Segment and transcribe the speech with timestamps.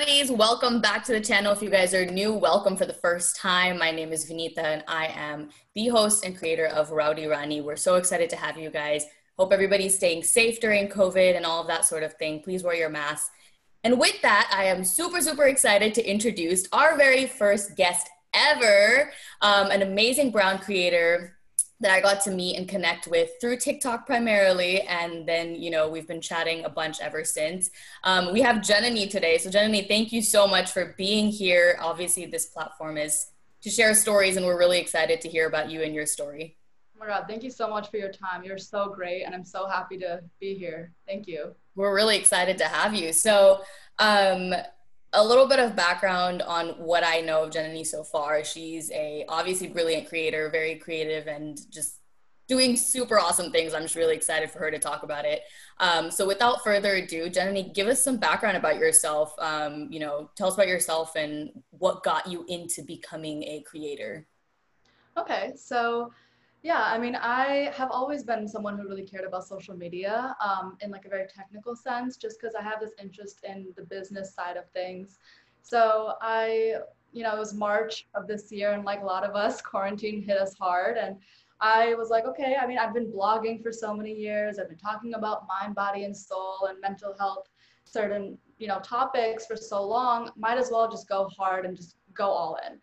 [0.00, 0.30] buddies.
[0.30, 1.52] Welcome back to the channel.
[1.52, 3.76] If you guys are new, welcome for the first time.
[3.76, 7.60] My name is Vinita and I am the host and creator of Rowdy Rani.
[7.60, 9.04] We're so excited to have you guys.
[9.38, 12.40] Hope everybody's staying safe during COVID and all of that sort of thing.
[12.40, 13.30] Please wear your mask.
[13.84, 19.12] And with that, I am super, super excited to introduce our very first guest ever,
[19.42, 21.36] um, an amazing brown creator
[21.80, 24.82] that I got to meet and connect with through TikTok primarily.
[24.82, 27.70] And then, you know, we've been chatting a bunch ever since.
[28.04, 29.38] Um, we have Janani today.
[29.38, 31.78] So, Janani, thank you so much for being here.
[31.80, 33.26] Obviously, this platform is
[33.62, 36.56] to share stories, and we're really excited to hear about you and your story.
[36.96, 38.42] Oh my God, thank you so much for your time.
[38.44, 40.92] You're so great, and I'm so happy to be here.
[41.06, 41.54] Thank you.
[41.74, 43.12] We're really excited to have you.
[43.12, 43.62] So,
[43.98, 44.52] um,
[45.12, 48.44] a little bit of background on what I know of Janani so far.
[48.44, 51.96] She's a obviously brilliant creator, very creative, and just
[52.46, 53.74] doing super awesome things.
[53.74, 55.42] I'm just really excited for her to talk about it.
[55.78, 59.34] Um, so without further ado, Janani, give us some background about yourself.
[59.38, 64.26] Um, you know, tell us about yourself and what got you into becoming a creator.
[65.16, 66.12] Okay, so
[66.62, 70.76] yeah, I mean, I have always been someone who really cared about social media um,
[70.80, 74.34] in like a very technical sense, just because I have this interest in the business
[74.34, 75.18] side of things.
[75.62, 76.74] So I,
[77.12, 80.22] you know, it was March of this year, and like a lot of us, quarantine
[80.22, 80.98] hit us hard.
[80.98, 81.16] And
[81.62, 84.58] I was like, okay, I mean, I've been blogging for so many years.
[84.58, 87.48] I've been talking about mind, body, and soul and mental health,
[87.84, 90.30] certain, you know, topics for so long.
[90.36, 92.78] Might as well just go hard and just go all in.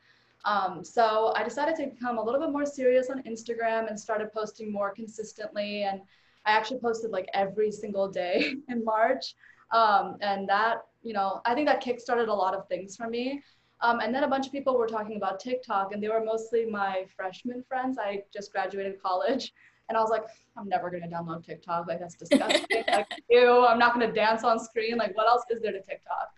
[0.46, 4.32] Um, so I decided to become a little bit more serious on Instagram and started
[4.34, 5.84] posting more consistently.
[5.84, 6.02] And
[6.46, 9.36] I actually posted like every single day in March.
[9.72, 13.44] Um, and that, you know, I think that kickstarted a lot of things for me.
[13.82, 16.66] Um, and then a bunch of people were talking about TikTok, and they were mostly
[16.66, 17.98] my freshman friends.
[18.00, 19.54] I just graduated college,
[19.88, 20.24] and I was like,
[20.58, 21.88] I'm never gonna download TikTok.
[21.88, 22.66] Like that's disgusting.
[22.88, 24.98] like, ew, I'm not gonna dance on screen.
[24.98, 26.30] Like, what else is there to TikTok?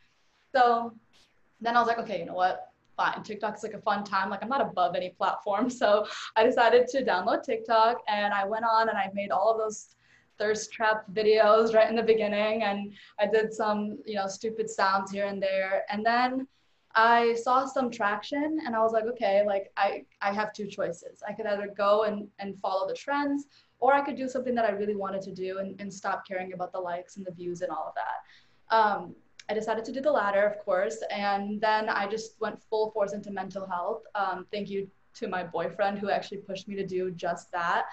[0.53, 0.93] So
[1.61, 2.68] then I was like, okay, you know what?
[2.99, 3.23] Fine.
[3.23, 4.29] TikTok's like a fun time.
[4.29, 5.69] Like I'm not above any platform.
[5.79, 6.05] So
[6.35, 9.95] I decided to download TikTok and I went on and I made all of those
[10.37, 15.09] thirst trap videos right in the beginning and I did some, you know, stupid sounds
[15.11, 15.85] here and there.
[15.89, 16.47] And then
[16.95, 21.23] I saw some traction and I was like, okay, like I, I have two choices.
[21.25, 23.45] I could either go and, and follow the trends
[23.79, 26.51] or I could do something that I really wanted to do and, and stop caring
[26.51, 28.75] about the likes and the views and all of that.
[28.75, 29.15] Um,
[29.49, 33.13] I decided to do the latter, of course, and then I just went full force
[33.13, 34.03] into mental health.
[34.13, 37.85] Um, thank you to my boyfriend who actually pushed me to do just that.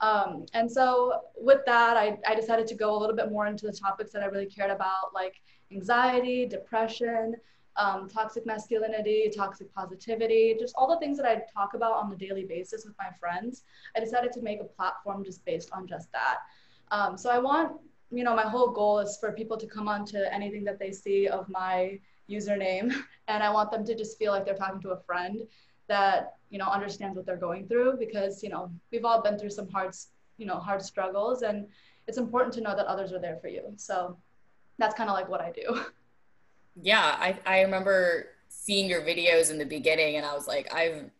[0.00, 3.66] Um, and so with that, I, I decided to go a little bit more into
[3.66, 5.40] the topics that I really cared about, like
[5.72, 7.34] anxiety, depression,
[7.76, 12.16] um, toxic masculinity, toxic positivity, just all the things that I talk about on the
[12.16, 13.64] daily basis with my friends.
[13.96, 16.38] I decided to make a platform just based on just that.
[16.90, 17.72] Um, so I want
[18.10, 20.92] you know, my whole goal is for people to come on to anything that they
[20.92, 21.98] see of my
[22.28, 22.94] username.
[23.28, 25.42] And I want them to just feel like they're talking to a friend
[25.86, 29.50] that, you know, understands what they're going through because, you know, we've all been through
[29.50, 29.94] some hard,
[30.38, 31.66] you know, hard struggles and
[32.06, 33.64] it's important to know that others are there for you.
[33.76, 34.16] So
[34.78, 35.84] that's kind of like what I do.
[36.80, 41.10] Yeah, I, I remember seeing your videos in the beginning and I was like, I've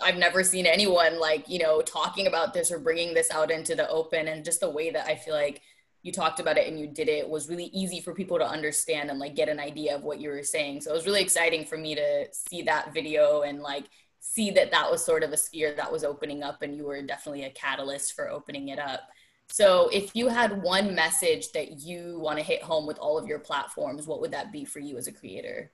[0.00, 3.74] I've never seen anyone like, you know, talking about this or bringing this out into
[3.74, 5.60] the open and just the way that I feel like
[6.02, 9.10] you talked about it and you did it was really easy for people to understand
[9.10, 10.80] and like get an idea of what you were saying.
[10.80, 13.84] So it was really exciting for me to see that video and like
[14.20, 17.02] see that that was sort of a sphere that was opening up and you were
[17.02, 19.08] definitely a catalyst for opening it up.
[19.50, 23.26] So if you had one message that you want to hit home with all of
[23.26, 25.72] your platforms, what would that be for you as a creator?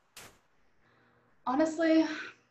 [1.46, 2.06] Honestly,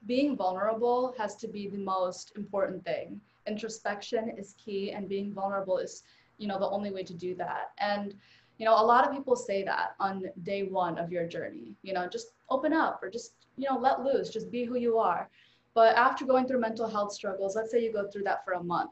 [0.05, 3.19] being vulnerable has to be the most important thing.
[3.47, 6.03] Introspection is key and being vulnerable is
[6.37, 7.71] you know the only way to do that.
[7.79, 8.15] And
[8.57, 11.93] you know a lot of people say that on day one of your journey you
[11.93, 15.29] know just open up or just you know let loose just be who you are.
[15.73, 18.63] But after going through mental health struggles let's say you go through that for a
[18.63, 18.91] month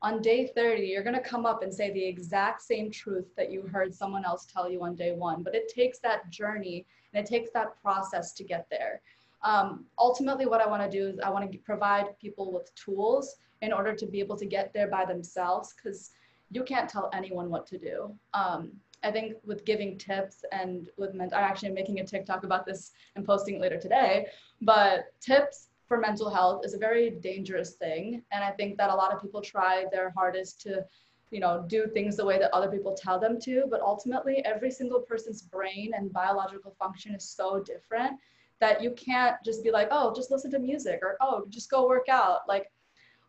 [0.00, 3.50] on day 30 you're going to come up and say the exact same truth that
[3.52, 5.42] you heard someone else tell you on day one.
[5.42, 9.00] But it takes that journey and it takes that process to get there.
[9.42, 13.36] Um, ultimately what i want to do is i want to provide people with tools
[13.60, 16.10] in order to be able to get there by themselves because
[16.52, 18.14] you can't tell anyone what to do.
[18.34, 18.72] Um,
[19.02, 22.92] I think with giving tips and with mental, I'm actually making a TikTok about this
[23.16, 24.26] and posting it later today,
[24.60, 28.22] but tips for mental health is a very dangerous thing.
[28.30, 30.84] And I think that a lot of people try their hardest to,
[31.30, 34.70] you know, do things the way that other people tell them to, but ultimately every
[34.70, 38.12] single person's brain and biological function is so different
[38.60, 41.88] that you can't just be like, oh, just listen to music or, oh, just go
[41.88, 42.40] work out.
[42.46, 42.70] Like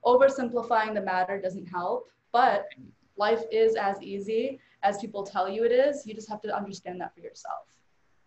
[0.06, 2.68] oversimplifying the matter doesn't help, but
[3.18, 6.06] life is as easy as people tell you it is.
[6.06, 7.68] You just have to understand that for yourself.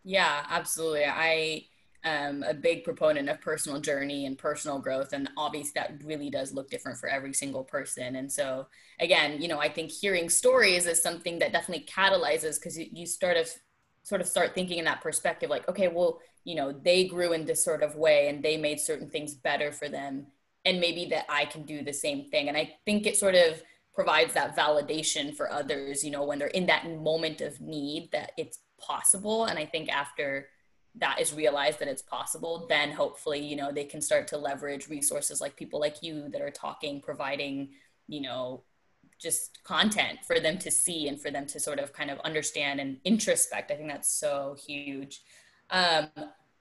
[0.04, 1.04] Yeah, absolutely.
[1.04, 1.66] I
[2.04, 5.12] am a big proponent of personal journey and personal growth.
[5.12, 8.16] And obviously, that really does look different for every single person.
[8.16, 8.68] And so,
[9.00, 13.36] again, you know, I think hearing stories is something that definitely catalyzes because you start
[13.36, 13.48] of
[14.02, 17.44] sort of start thinking in that perspective like, okay, well, you know, they grew in
[17.44, 20.28] this sort of way and they made certain things better for them.
[20.64, 22.48] And maybe that I can do the same thing.
[22.48, 23.60] And I think it sort of,
[23.96, 28.30] provides that validation for others you know when they're in that moment of need that
[28.36, 29.46] it's possible.
[29.46, 30.48] And i think after
[30.98, 34.88] that is realized that it's possible then hopefully you know they can start to leverage
[34.88, 37.70] resources like people like you that are talking providing
[38.06, 38.62] you know
[39.18, 42.80] just content for them to see and for them to sort of kind of understand
[42.80, 43.70] and introspect.
[43.70, 45.22] I think that's so huge.
[45.70, 46.08] Um,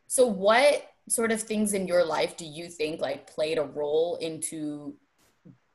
[0.07, 4.17] so what sort of things in your life do you think like played a role
[4.21, 4.95] into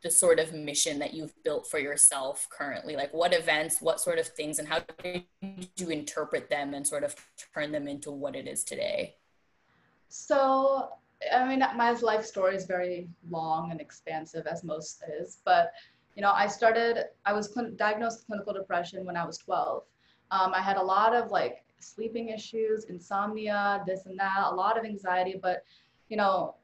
[0.03, 2.97] the sort of mission that you've built for yourself currently?
[2.97, 5.23] Like what events, what sort of things, and how do
[5.77, 7.15] you interpret them and sort of
[7.55, 9.17] turn them into what it is today?
[10.09, 10.89] So,
[11.33, 15.39] I mean, my life story is very long and expansive, as most is.
[15.45, 15.73] But,
[16.17, 19.85] you know, I started, I was cl- diagnosed with clinical depression when I was 12.
[20.33, 24.79] Um, I had a lot of like sleeping issues, insomnia, this and that, a lot
[24.79, 25.39] of anxiety.
[25.41, 25.65] But,
[26.09, 26.57] you know,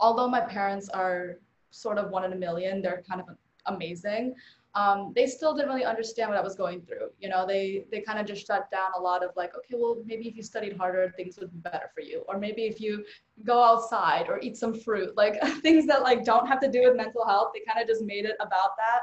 [0.00, 1.38] although my parents are
[1.70, 2.82] sort of one in a million.
[2.82, 3.28] They're kind of
[3.66, 4.34] amazing.
[4.74, 7.10] Um, they still didn't really understand what I was going through.
[7.18, 9.96] You know, they they kind of just shut down a lot of like, okay, well,
[10.06, 13.04] maybe if you studied harder, things would be better for you, or maybe if you
[13.44, 16.96] go outside or eat some fruit, like things that like don't have to do with
[16.96, 17.50] mental health.
[17.52, 19.00] They kind of just made it about that.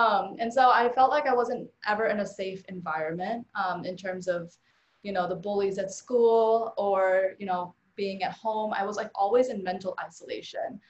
[0.00, 3.96] Um, and so I felt like I wasn't ever in a safe environment um, in
[3.96, 4.56] terms of,
[5.02, 8.72] you know, the bullies at school or you know being at home.
[8.72, 10.80] I was like always in mental isolation.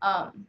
[0.00, 0.46] Um,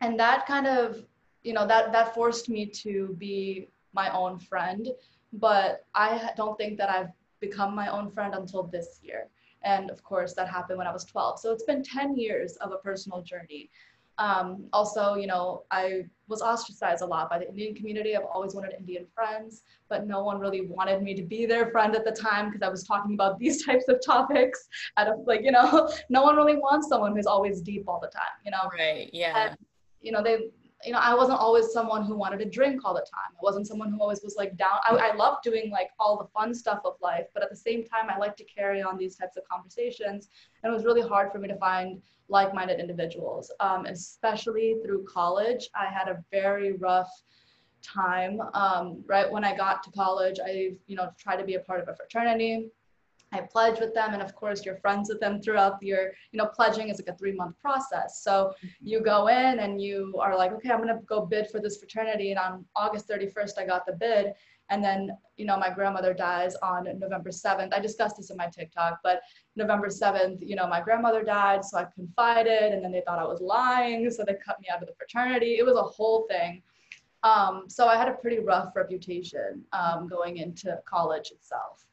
[0.00, 1.04] and that kind of
[1.42, 4.88] you know that that forced me to be my own friend.
[5.32, 9.28] But i don't think that i've become my own friend until this year.
[9.62, 12.72] And of course that happened when i was 12 so it's been 10 years of
[12.72, 13.70] a personal journey.
[14.18, 18.16] Um, also you know i was ostracized a lot by the indian community.
[18.16, 21.94] I've always wanted indian friends but no one really wanted me to be their friend
[21.94, 24.68] at the time because i was talking about these types of topics.
[24.96, 28.08] Out of like you know no one really wants someone who's always deep all the
[28.08, 28.68] time you know?
[28.76, 29.34] Right yeah.
[29.42, 29.56] And
[30.00, 30.50] you know, they,
[30.84, 33.32] you know, I wasn't always someone who wanted to drink all the time.
[33.32, 34.78] I wasn't someone who always was like down.
[34.88, 37.84] I, I love doing like all the fun stuff of life, but at the same
[37.84, 40.28] time, I like to carry on these types of conversations.
[40.62, 45.68] And it was really hard for me to find like-minded individuals, um, especially through college.
[45.74, 47.10] I had a very rough
[47.82, 48.40] time.
[48.54, 51.80] Um, right when I got to college, I, you know, tried to be a part
[51.80, 52.68] of a fraternity.
[53.32, 56.46] I pledge with them, and of course, you're friends with them throughout your, you know,
[56.46, 58.22] pledging is like a three month process.
[58.22, 61.78] So you go in and you are like, okay, I'm gonna go bid for this
[61.78, 64.32] fraternity, and on August 31st, I got the bid,
[64.70, 67.72] and then you know my grandmother dies on November 7th.
[67.72, 69.20] I discussed this in my TikTok, but
[69.54, 73.26] November 7th, you know, my grandmother died, so I confided, and then they thought I
[73.26, 75.58] was lying, so they cut me out of the fraternity.
[75.58, 76.62] It was a whole thing.
[77.22, 81.84] Um, so I had a pretty rough reputation um, going into college itself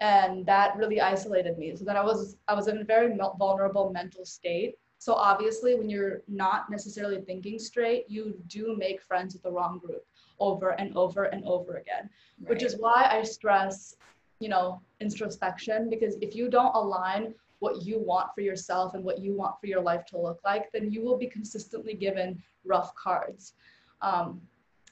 [0.00, 1.76] and that really isolated me.
[1.76, 4.76] So that i was i was in a very vulnerable mental state.
[4.98, 9.78] So obviously when you're not necessarily thinking straight you do make friends with the wrong
[9.78, 10.04] group
[10.38, 12.08] over and over and over again
[12.40, 12.50] right.
[12.50, 13.96] which is why i stress
[14.40, 19.18] you know introspection because if you don't align what you want for yourself and what
[19.18, 22.94] you want for your life to look like then you will be consistently given rough
[22.94, 23.54] cards.
[24.02, 24.40] Um,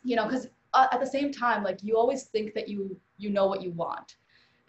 [0.05, 3.31] you know because uh, at the same time like you always think that you you
[3.31, 4.17] know what you want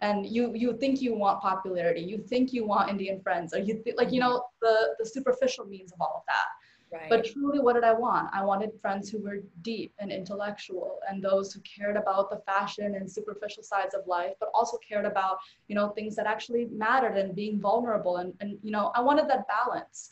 [0.00, 3.74] and you you think you want popularity you think you want indian friends or you
[3.82, 6.48] th- like you know the the superficial means of all of that
[6.92, 7.08] Right.
[7.08, 8.30] But truly, what did I want?
[8.32, 12.96] I wanted friends who were deep and intellectual and those who cared about the fashion
[12.96, 15.38] and superficial sides of life, but also cared about,
[15.68, 18.16] you know, things that actually mattered and being vulnerable.
[18.16, 20.10] And, and you know, I wanted that balance.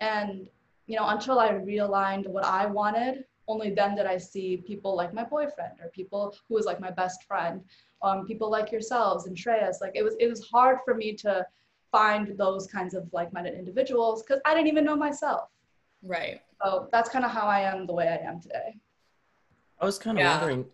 [0.00, 0.48] And,
[0.88, 5.14] you know, until I realigned what I wanted, only then did I see people like
[5.14, 7.62] my boyfriend or people who was like my best friend
[8.02, 9.80] um, people like yourselves and Shreyas.
[9.80, 11.46] Like it was it was hard for me to
[11.92, 15.48] find those kinds of like-minded individuals because I didn't even know myself.
[16.02, 16.40] Right.
[16.62, 18.76] So that's kind of how I am the way I am today.
[19.80, 20.38] I was kind of yeah.
[20.38, 20.66] wondering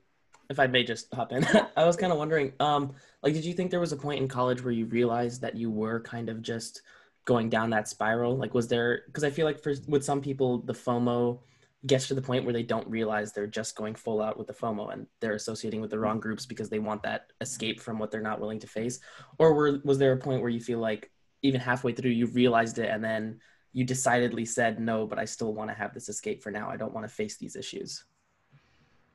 [0.50, 1.46] if I may just hop in.
[1.76, 4.28] I was kind of wondering, um, like, did you think there was a point in
[4.28, 6.82] college where you realized that you were kind of just
[7.24, 8.36] going down that spiral?
[8.36, 9.02] Like, was there?
[9.06, 11.40] Because I feel like for with some people, the FOMO
[11.86, 14.52] gets to the point where they don't realize they're just going full out with the
[14.52, 18.10] FOMO and they're associating with the wrong groups because they want that escape from what
[18.10, 19.00] they're not willing to face?
[19.38, 21.10] Or were, was there a point where you feel like
[21.42, 23.40] even halfway through you realized it and then
[23.72, 26.70] you decidedly said, no, but I still want to have this escape for now.
[26.70, 28.04] I don't want to face these issues?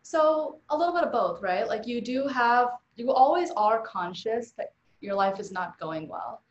[0.01, 1.67] So, a little bit of both, right?
[1.67, 6.41] Like, you do have, you always are conscious that your life is not going well.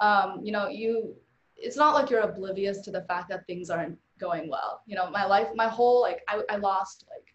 [0.00, 1.16] Um, you know, you
[1.56, 4.82] it's not like you're oblivious to the fact that things aren't going well.
[4.86, 7.34] You know, my life, my whole like I, I lost like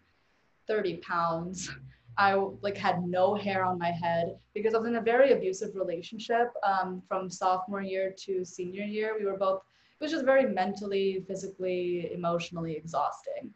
[0.66, 1.70] 30 pounds.
[2.18, 5.74] I like had no hair on my head because I was in a very abusive
[5.74, 9.16] relationship um, from sophomore year to senior year.
[9.18, 9.62] We were both,
[9.98, 13.54] it was just very mentally, physically, emotionally exhausting.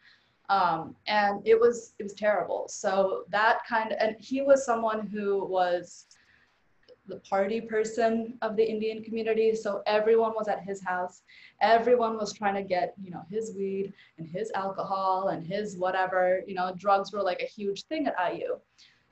[0.48, 2.66] Um, and it was, it was terrible.
[2.68, 6.06] So that kind of, and he was someone who was
[7.08, 9.54] the party person of the Indian community.
[9.54, 11.22] So everyone was at his house.
[11.60, 16.42] Everyone was trying to get, you know, his weed and his alcohol and his whatever,
[16.46, 18.58] you know, drugs were like a huge thing at IU.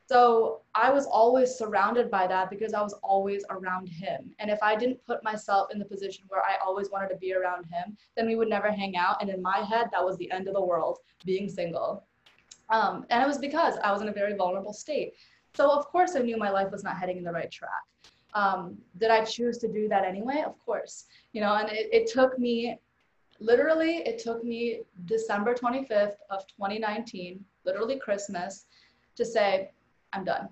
[0.07, 4.35] So I was always surrounded by that because I was always around him.
[4.39, 7.33] And if I didn't put myself in the position where I always wanted to be
[7.33, 9.23] around him, then we would never hang out.
[9.23, 12.05] And in my head, that was the end of the world, being single.
[12.69, 15.15] Um, and it was because I was in a very vulnerable state.
[15.55, 17.71] So of course I knew my life was not heading in the right track.
[18.35, 20.43] Um, did I choose to do that anyway?
[20.45, 22.77] Of course, you know, and it, it took me,
[23.39, 28.67] literally, it took me December 25th of 2019, literally Christmas,
[29.15, 29.71] to say,
[30.13, 30.49] I'm done.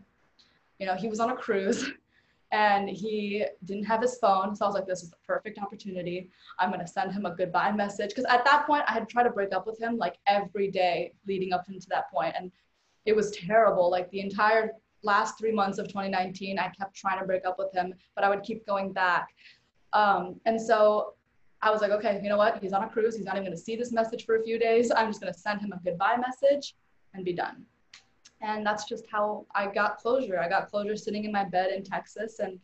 [0.78, 1.90] You know, he was on a cruise
[2.52, 4.54] and he didn't have his phone.
[4.54, 6.30] So I was like, this is the perfect opportunity.
[6.60, 8.10] I'm going to send him a goodbye message.
[8.10, 11.14] Because at that point, I had tried to break up with him like every day
[11.26, 12.52] leading up into that point, And
[13.06, 13.90] it was terrible.
[13.90, 17.72] Like the entire last three months of 2019, I kept trying to break up with
[17.72, 19.28] him, but I would keep going back.
[19.92, 21.14] Um, and so
[21.60, 22.58] I was like, okay, you know what?
[22.60, 23.16] He's on a cruise.
[23.16, 24.90] He's not even going to see this message for a few days.
[24.90, 26.74] I'm just going to send him a goodbye message
[27.14, 27.64] and be done.
[28.40, 30.40] And that's just how I got closure.
[30.40, 32.58] I got closure sitting in my bed in Texas and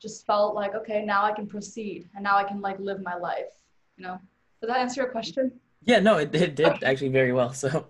[0.00, 3.16] just felt like, okay, now I can proceed and now I can like live my
[3.16, 3.60] life.
[3.96, 4.20] You know,
[4.60, 5.52] does that answer your question?
[5.82, 7.52] Yeah, no, it, it did actually very well.
[7.52, 7.86] So,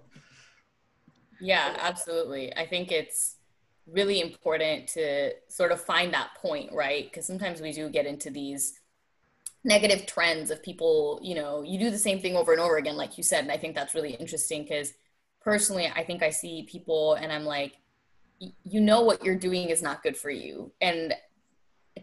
[1.41, 2.57] yeah, absolutely.
[2.57, 3.37] I think it's
[3.87, 7.05] really important to sort of find that point, right?
[7.05, 8.81] Because sometimes we do get into these
[9.65, 12.97] negative trends of people, you know, you do the same thing over and over again,
[12.97, 13.43] like you said.
[13.43, 14.93] And I think that's really interesting because
[15.41, 17.77] personally, I think I see people and I'm like,
[18.39, 20.73] you know, what you're doing is not good for you.
[20.81, 21.15] And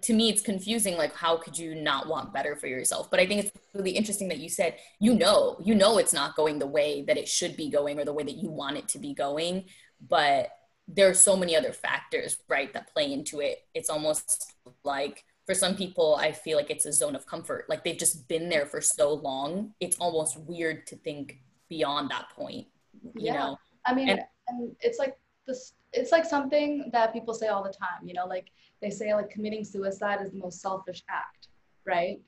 [0.01, 0.97] to me, it's confusing.
[0.97, 3.11] Like, how could you not want better for yourself?
[3.11, 6.35] But I think it's really interesting that you said, you know, you know, it's not
[6.35, 8.87] going the way that it should be going or the way that you want it
[8.89, 9.65] to be going.
[10.07, 10.49] But
[10.93, 13.59] there are so many other factors, right, that play into it.
[13.73, 17.65] It's almost like for some people, I feel like it's a zone of comfort.
[17.69, 19.73] Like they've just been there for so long.
[19.79, 22.67] It's almost weird to think beyond that point.
[23.15, 23.33] yeah.
[23.33, 23.57] Know?
[23.85, 25.17] I mean, and, and it's like
[25.47, 29.13] this, it's like something that people say all the time, you know, like they say
[29.13, 31.47] like committing suicide is the most selfish act,
[31.85, 32.19] right?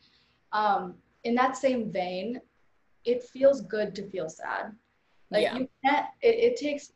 [0.51, 2.41] Um, in that same vein,
[3.05, 4.72] it feels good to feel sad.
[5.29, 5.58] Like yeah.
[5.58, 6.91] you can't, it, it takes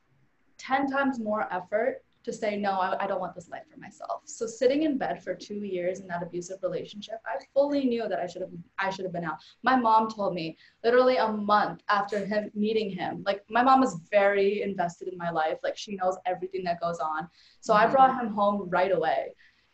[0.58, 4.24] 10 times more effort to say no I, I, don't want this life for myself.
[4.26, 8.20] So sitting in bed for two years in that abusive relationship i fully knew that
[8.20, 9.38] i should have i should have been out.
[9.64, 13.96] My mom told me literally a month after him meeting him like my mom is
[14.12, 17.30] very invested in my life like she knows everything that goes on.
[17.62, 17.88] So mm-hmm.
[17.88, 19.34] i brought him home right away.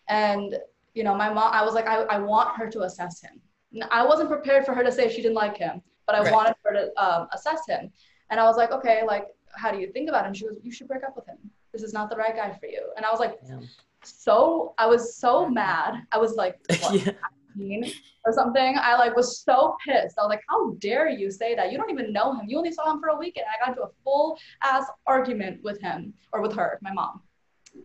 [0.09, 0.55] And
[0.93, 3.41] you know my mom i was like i, I want her to assess him.
[3.89, 6.31] I wasn't prepared for her to say she didn't like him but i right.
[6.31, 7.91] wanted her to um, assess him.
[8.29, 9.25] And i was like okay like
[9.55, 10.33] how do you think about him?
[10.33, 11.37] She was, you should break up with him.
[11.71, 12.81] This is not the right guy for you.
[12.95, 13.59] And I was like, yeah.
[14.03, 15.95] so, I was so mad.
[16.11, 17.89] I was like, what, yeah.
[18.25, 18.77] or something.
[18.79, 20.17] I like was so pissed.
[20.17, 21.71] I was like, how dare you say that?
[21.71, 22.47] You don't even know him.
[22.47, 23.45] You only saw him for a weekend.
[23.47, 27.21] I got into a full ass argument with him or with her, my mom.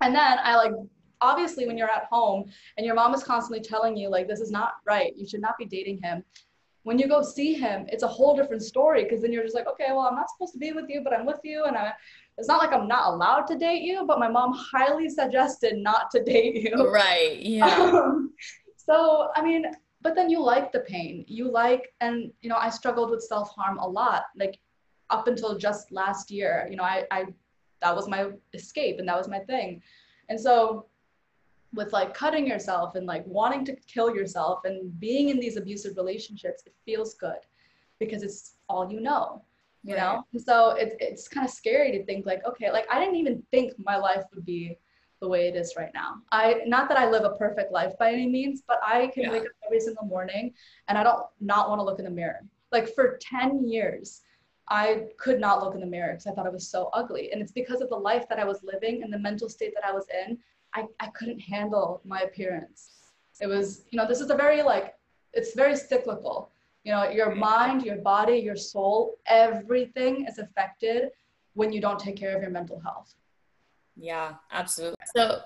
[0.03, 0.73] And then I like
[1.21, 2.45] obviously when you're at home
[2.77, 5.59] and your mom is constantly telling you like this is not right you should not
[5.59, 6.23] be dating him
[6.89, 9.67] when you go see him, it's a whole different story because then you're just like,
[9.67, 11.65] okay, well, I'm not supposed to be with you, but I'm with you.
[11.65, 11.93] And I,
[12.39, 16.11] it's not like I'm not allowed to date you, but my mom highly suggested not
[16.13, 16.91] to date you.
[16.91, 17.39] Right.
[17.41, 17.69] Yeah.
[17.79, 18.33] Um,
[18.77, 19.67] so, I mean,
[20.01, 21.27] but then you like the pain.
[21.29, 24.23] You like, and, you know, I struggled with self harm a lot.
[24.35, 24.59] Like
[25.11, 27.27] up until just last year, you know, I, I,
[27.83, 29.83] that was my escape and that was my thing.
[30.31, 30.87] And so
[31.75, 35.97] with like cutting yourself and like wanting to kill yourself and being in these abusive
[35.97, 37.39] relationships it feels good
[37.99, 39.43] because it's all you know
[39.85, 40.03] you right.
[40.03, 43.43] know so it, it's kind of scary to think like okay like i didn't even
[43.51, 44.79] think my life would be
[45.21, 48.13] the way it is right now i not that i live a perfect life by
[48.13, 49.31] any means but i can yeah.
[49.31, 50.53] wake up every single morning
[50.89, 52.41] and i don't not want to look in the mirror
[52.73, 54.23] like for 10 years
[54.71, 57.33] I could not look in the mirror because I thought it was so ugly.
[57.33, 59.89] And it's because of the life that I was living and the mental state that
[59.89, 60.39] I was in
[60.79, 62.91] I, I couldn't handle my appearance.
[63.41, 64.95] It was, you know, this is a very like,
[65.33, 66.51] it's very cyclical.
[66.85, 71.11] You know, your mind, your body, your soul, everything is affected
[71.55, 73.15] when you don't take care of your mental health.
[73.97, 75.05] Yeah, absolutely.
[75.17, 75.41] So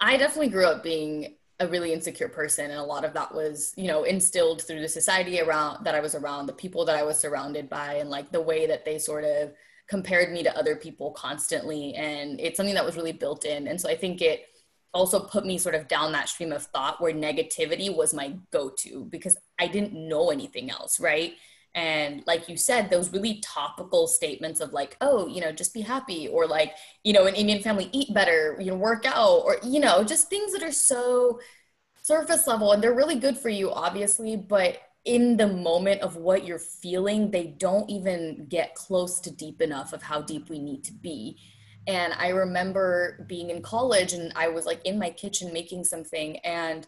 [0.00, 3.74] I definitely grew up being a really insecure person and a lot of that was
[3.76, 7.02] you know instilled through the society around that i was around the people that i
[7.02, 9.52] was surrounded by and like the way that they sort of
[9.88, 13.68] compared me to other people constantly and it's something that was really built in.
[13.68, 14.46] And so i think it
[14.94, 19.04] also put me sort of down that stream of thought where negativity was my go-to
[19.10, 21.34] because i didn't know anything else right?
[21.74, 25.82] And like you said those really topical statements of like oh you know just be
[25.82, 29.58] happy or like you know an indian family eat better you know work out or
[29.62, 31.38] you know just things that are so
[32.02, 36.44] surface level and they're really good for you obviously but in the moment of what
[36.44, 40.84] you're feeling they don't even get close to deep enough of how deep we need
[40.84, 41.38] to be.
[41.86, 46.36] And i remember being in college and i was like in my kitchen making something
[46.38, 46.86] and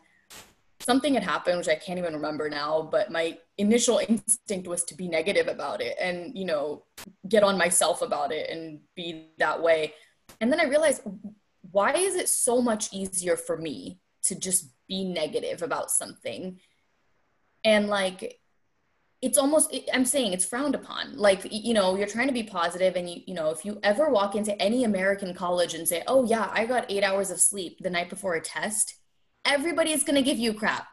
[0.81, 4.95] something had happened which i can't even remember now but my initial instinct was to
[4.95, 6.85] be negative about it and you know
[7.29, 9.95] get on myself about it and be that way.
[10.41, 11.03] And then i realized
[11.71, 16.59] why is it so much easier for me to just be negative about something
[17.65, 18.39] and like
[19.23, 22.97] it's almost i'm saying it's frowned upon like you know you're trying to be positive
[22.97, 26.25] and you you know if you ever walk into any american college and say oh
[26.25, 29.01] yeah i got 8 hours of sleep the night before a test
[29.45, 30.87] everybody is going to give you crap.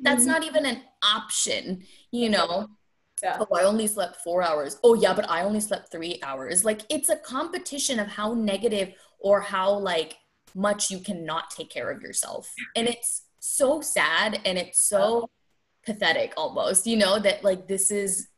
[0.00, 0.32] That's mm-hmm.
[0.32, 2.68] not even an option, you know?
[3.22, 3.38] Yeah.
[3.40, 4.78] Oh, I only slept four hours.
[4.82, 6.64] Oh, yeah, but I only slept three hours.
[6.64, 10.16] Like, it's a competition of how negative or how, like,
[10.54, 12.52] much you cannot take care of yourself.
[12.74, 15.28] And it's so sad and it's so
[15.90, 18.28] pathetic almost, you know, that, like, this is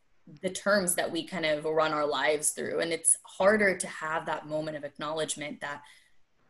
[0.41, 2.81] the terms that we kind of run our lives through.
[2.81, 5.83] And it's harder to have that moment of acknowledgement that,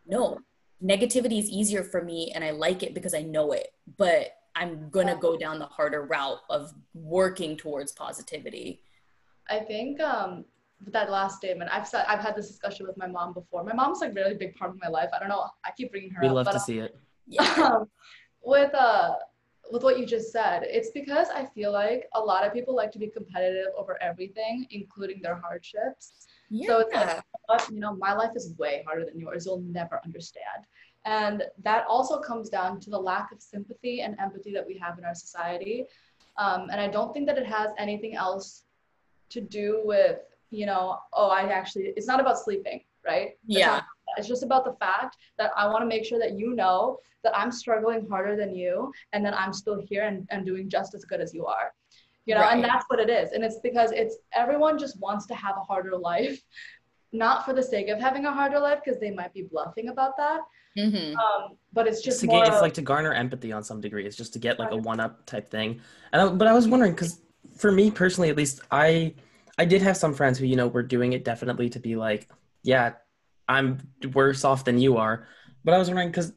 [0.07, 0.39] no,
[0.83, 4.91] negativity is easier for me and I like it because I know it, but I'm
[4.91, 8.83] gonna go down the harder route of working towards positivity.
[9.49, 10.45] I think um,
[10.89, 13.65] that last statement, I've said I've had this discussion with my mom before.
[13.65, 15.09] My mom's like really big part of my life.
[15.15, 15.47] I don't know.
[15.65, 16.23] I keep bringing her.
[16.23, 16.97] We up, love but, to see it.
[17.27, 17.55] Yeah.
[17.73, 17.89] Um,
[18.45, 19.13] with uh,
[19.73, 22.93] with what you just said, it's because I feel like a lot of people like
[22.93, 26.27] to be competitive over everything, including their hardships.
[26.51, 26.67] Yeah.
[26.69, 26.95] So it's
[27.49, 29.47] like, you know, my life is way harder than yours.
[29.47, 30.67] You'll never understand.
[31.07, 34.99] And that also comes down to the lack of sympathy and empathy that we have
[34.99, 35.87] in our society.
[36.37, 38.65] Um, and I don't think that it has anything else
[39.31, 40.19] to do with,
[40.51, 43.31] you know, oh, I actually, it's not about sleeping, right?
[43.49, 43.81] It's yeah.
[44.13, 46.99] Not, it's just about the fact that I want to make sure that you know
[47.25, 50.95] that I'm struggling harder than you and that I'm still here and, and doing just
[50.95, 51.73] as good as you are.
[52.27, 52.55] You know right.
[52.55, 53.33] and that's what it is.
[53.33, 56.41] And it's because it's everyone just wants to have a harder life.
[57.15, 60.17] Not for the sake of having a harder life because they might be bluffing about
[60.17, 60.41] that.
[60.79, 61.15] Mm-hmm.
[61.19, 64.07] um, but it's just to it's, it's like to garner empathy on some degree.
[64.07, 65.83] It's just to get like a one-up type thing.
[66.15, 67.21] And I, but i was wondering because
[67.57, 69.15] for me personally at least i
[69.59, 72.29] i did have some friends who you know were doing it definitely to be like
[72.63, 72.93] yeah
[73.49, 73.79] i'm
[74.13, 75.27] worse off than you are.
[75.65, 76.33] But i was wondering because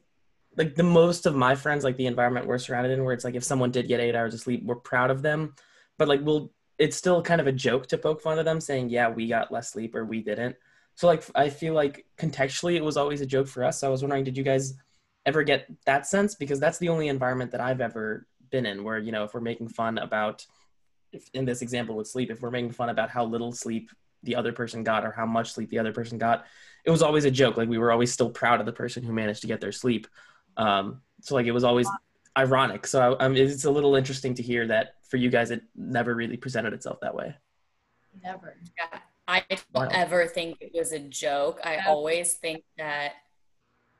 [0.56, 3.34] like the most of my friends like the environment we're surrounded in where it's like
[3.34, 5.54] if someone did get eight hours of sleep we're proud of them.
[5.98, 8.90] But like we'll it's still kind of a joke to poke fun of them saying
[8.90, 10.56] yeah we got less sleep or we didn't.
[10.94, 13.80] So like i feel like contextually it was always a joke for us.
[13.80, 14.74] So i was wondering did you guys
[15.24, 16.34] ever get that sense?
[16.34, 19.40] Because that's the only environment that i've ever been in where you know if we're
[19.40, 20.46] making fun about
[21.12, 23.90] if, in this example with sleep if we're making fun about how little sleep
[24.22, 26.46] the other person got or how much sleep the other person got
[26.86, 29.12] it was always a joke like we were always still proud of the person who
[29.12, 30.06] managed to get their sleep
[30.56, 31.88] um, so like it was always
[32.36, 32.86] ironic.
[32.86, 36.36] So um, it's a little interesting to hear that for you guys, it never really
[36.36, 37.34] presented itself that way.
[38.22, 38.56] Never.
[38.78, 38.98] Yeah.
[39.28, 39.88] I don't wow.
[39.90, 41.60] ever think it was a joke.
[41.64, 41.84] I yeah.
[41.88, 43.14] always think that,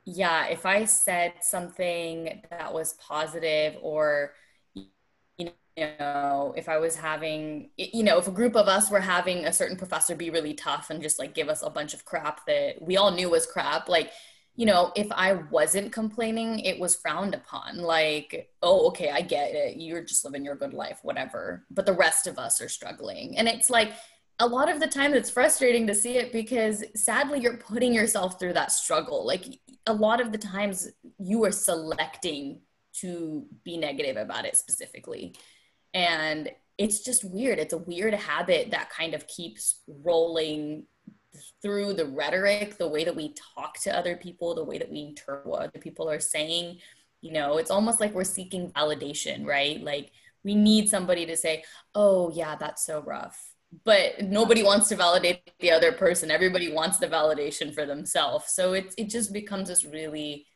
[0.04, 4.32] yeah, if I said something that was positive or,
[5.76, 9.44] you know, if I was having, you know, if a group of us were having
[9.44, 12.46] a certain professor be really tough and just like give us a bunch of crap
[12.46, 14.10] that we all knew was crap, like
[14.56, 17.76] you know, if I wasn't complaining, it was frowned upon.
[17.76, 19.76] Like, oh, okay, I get it.
[19.76, 21.66] You're just living your good life, whatever.
[21.70, 23.36] But the rest of us are struggling.
[23.36, 23.92] And it's like
[24.38, 28.38] a lot of the time it's frustrating to see it because sadly you're putting yourself
[28.38, 29.26] through that struggle.
[29.26, 29.44] Like
[29.86, 32.62] a lot of the times you are selecting
[33.00, 35.34] to be negative about it specifically.
[35.96, 37.58] And it's just weird.
[37.58, 40.84] It's a weird habit that kind of keeps rolling
[41.62, 45.00] through the rhetoric, the way that we talk to other people, the way that we
[45.00, 46.78] interpret what other people are saying,
[47.22, 49.82] you know, it's almost like we're seeking validation, right?
[49.82, 50.12] Like
[50.44, 53.54] we need somebody to say, oh, yeah, that's so rough.
[53.84, 56.30] But nobody wants to validate the other person.
[56.30, 58.52] Everybody wants the validation for themselves.
[58.52, 60.46] So it, it just becomes this really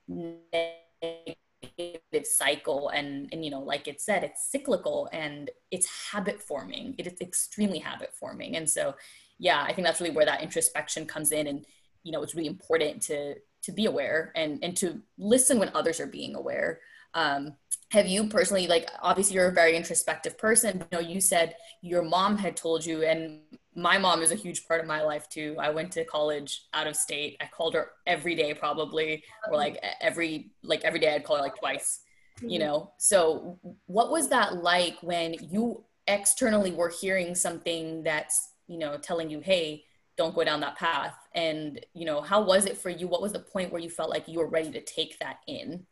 [2.25, 2.88] cycle.
[2.90, 6.94] And, and, you know, like it said, it's cyclical and it's habit forming.
[6.99, 8.57] It is extremely habit forming.
[8.57, 8.94] And so
[9.38, 11.46] yeah, I think that's really where that introspection comes in.
[11.46, 11.64] And,
[12.05, 15.99] you know, it's really important to, to be aware and, and to listen when others
[15.99, 16.81] are being aware.
[17.14, 17.57] Um,
[17.90, 22.03] have you personally like obviously you're a very introspective person you know you said your
[22.03, 23.40] mom had told you and
[23.81, 25.57] my mom is a huge part of my life too.
[25.59, 27.37] I went to college out of state.
[27.40, 31.43] I called her every day probably or like every like every day i'd call her
[31.43, 32.01] like twice
[32.43, 32.69] you mm-hmm.
[32.69, 32.93] know?
[32.99, 39.31] So what was that like when you externally were hearing something that's you know telling
[39.31, 39.85] you hey
[40.16, 43.07] don't go down that path and you know how was it for you?
[43.07, 45.87] What was the point where you felt like you were ready to take that in?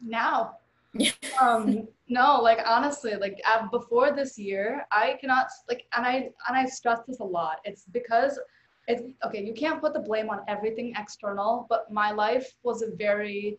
[0.00, 0.56] Now
[1.40, 6.14] um no like honestly like before this year i cannot like and i
[6.48, 7.56] and i stress this a lot.
[7.64, 8.38] It's because
[8.86, 12.90] it's okay you can't put the blame on everything external but my life was a
[12.96, 13.58] very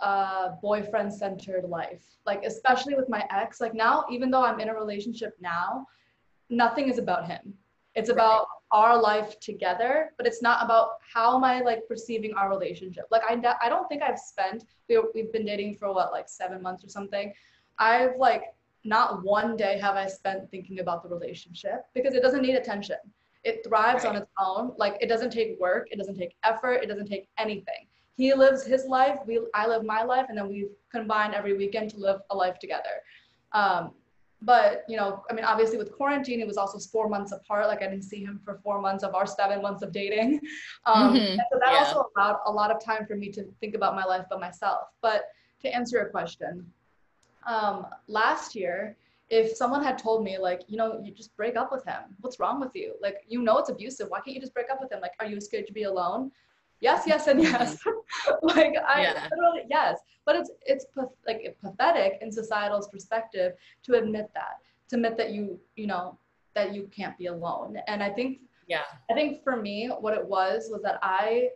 [0.00, 2.04] uh boyfriend centered life.
[2.24, 5.86] Like especially with my ex like now even though i'm in a relationship now
[6.50, 7.54] nothing is about him.
[7.94, 12.50] It's about our life together, but it's not about how am I like perceiving our
[12.50, 13.04] relationship.
[13.10, 16.60] Like I, I don't think I've spent, we, we've been dating for what, like seven
[16.60, 17.32] months or something.
[17.78, 18.54] I've like,
[18.84, 22.96] not one day have I spent thinking about the relationship because it doesn't need attention.
[23.44, 24.10] It thrives right.
[24.10, 24.72] on its own.
[24.76, 27.86] Like it doesn't take work, it doesn't take effort, it doesn't take anything.
[28.16, 31.90] He lives his life, we I live my life, and then we combine every weekend
[31.90, 33.02] to live a life together.
[33.52, 33.92] Um,
[34.42, 37.66] but you know i mean obviously with quarantine it was also four months apart.
[37.66, 40.40] Like i didn't see him for four months of our seven months of dating.
[40.86, 41.36] Um, mm-hmm.
[41.52, 41.78] so that yeah.
[41.78, 44.88] also allowed a lot of time for me to think about my life by myself.
[45.02, 45.24] But
[45.62, 46.64] to answer your question
[47.46, 48.96] um, last year
[49.28, 52.38] if someone had told me like you know you just break up with him what's
[52.38, 52.94] wrong with you?
[53.02, 54.08] Like you know it's abusive.
[54.08, 55.00] Why can't you just break up with him?
[55.00, 56.30] Like are you scared to be alone
[56.80, 57.78] yes yes and yes
[58.42, 59.28] like i yeah.
[59.30, 60.86] literally yes but it's it's
[61.26, 66.18] like pathetic in societal's perspective to admit that to admit that you you know
[66.54, 70.24] that you can't be alone and i think yeah i think for me what it
[70.24, 71.48] was was that i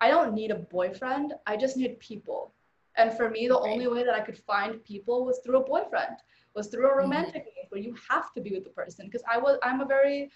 [0.00, 2.52] i don't need a boyfriend i just need people
[2.96, 3.70] and for me the right.
[3.70, 6.16] only way that i could find people was through a boyfriend
[6.54, 6.98] was through a mm-hmm.
[6.98, 7.66] romantic mm-hmm.
[7.70, 10.30] where you have to be with the person because i was i'm a very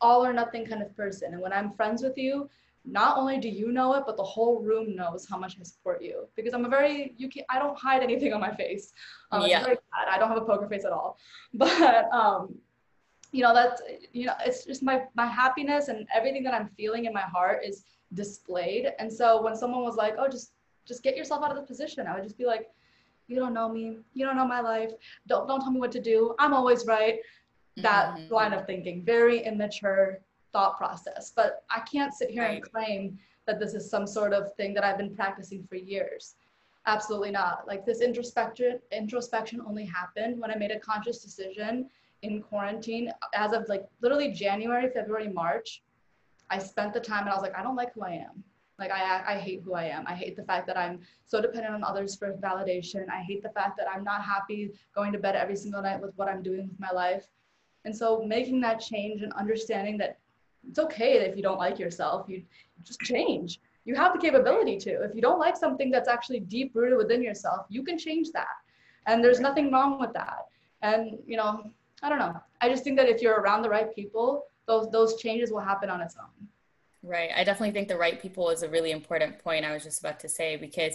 [0.00, 2.48] all or nothing kind of person and when i'm friends with you
[2.84, 6.02] not only do you know it, but the whole room knows how much I support
[6.02, 8.92] you because I'm a very you can I don't hide anything on my face.
[9.30, 9.74] Um, yeah.
[9.94, 11.18] I don't have a poker face at all,
[11.54, 12.54] but um,
[13.32, 17.04] you know that's you know it's just my my happiness and everything that I'm feeling
[17.04, 18.92] in my heart is displayed.
[18.98, 20.52] And so when someone was like, oh, just
[20.86, 22.70] just get yourself out of the position, I would just be like,
[23.26, 24.92] you don't know me, you don't know my life,
[25.26, 26.34] don't don't tell me what to do.
[26.38, 27.20] I'm always right.
[27.76, 28.34] That mm-hmm.
[28.34, 30.20] line of thinking, very immature,
[30.58, 31.32] thought process.
[31.34, 33.16] But I can't sit here and claim
[33.46, 36.34] that this is some sort of thing that I've been practicing for years.
[36.86, 37.66] Absolutely not.
[37.68, 41.88] Like this introspection introspection only happened when I made a conscious decision
[42.22, 45.82] in quarantine as of like literally January, February, March.
[46.50, 48.42] I spent the time and I was like, I don't like who I am.
[48.80, 50.04] Like I, I hate who I am.
[50.08, 53.08] I hate the fact that I'm so dependent on others for validation.
[53.10, 56.14] I hate the fact that I'm not happy going to bed every single night with
[56.16, 57.26] what I'm doing with my life.
[57.84, 60.18] And so making that change and understanding that
[60.68, 62.42] it's okay if you don't like yourself you
[62.84, 63.60] just change.
[63.84, 65.02] You have the capability to.
[65.02, 68.56] If you don't like something that's actually deep rooted within yourself you can change that.
[69.06, 70.46] And there's nothing wrong with that.
[70.82, 71.70] And you know
[72.02, 72.40] i don't know.
[72.60, 75.90] I just think that if you're around the right people those those changes will happen
[75.90, 76.48] on its own.
[77.02, 77.30] Right.
[77.34, 80.20] I definitely think the right people is a really important point i was just about
[80.20, 80.94] to say because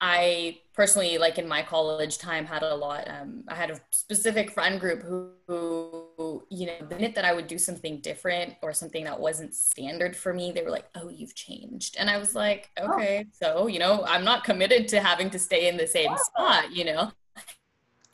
[0.00, 3.08] I personally, like in my college time, had a lot.
[3.08, 6.03] Um, I had a specific friend group who, who,
[6.50, 10.16] you know, the minute that I would do something different or something that wasn't standard
[10.16, 12.94] for me, they were like, "Oh, you've changed," and I was like, oh.
[12.94, 13.30] "Okay, oh.
[13.32, 16.16] so you know, I'm not committed to having to stay in the same wow.
[16.16, 17.12] spot," you know.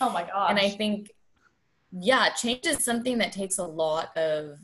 [0.00, 0.50] Oh my god!
[0.50, 1.10] And I think,
[1.92, 4.58] yeah, change is something that takes a lot of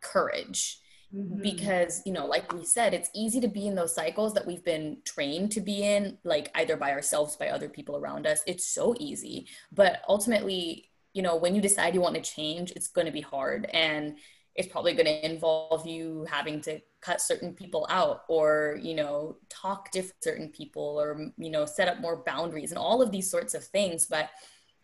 [0.00, 0.80] courage
[1.14, 1.40] Mm-hmm.
[1.40, 4.62] because you know like we said it's easy to be in those cycles that we've
[4.62, 8.66] been trained to be in like either by ourselves by other people around us it's
[8.66, 13.06] so easy but ultimately you know when you decide you want to change it's going
[13.06, 14.16] to be hard and
[14.58, 19.36] it's probably going to involve you having to cut certain people out or you know
[19.48, 23.30] talk to certain people or you know set up more boundaries and all of these
[23.30, 24.06] sorts of things.
[24.06, 24.28] But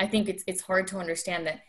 [0.01, 1.61] i think it's it's hard to understand that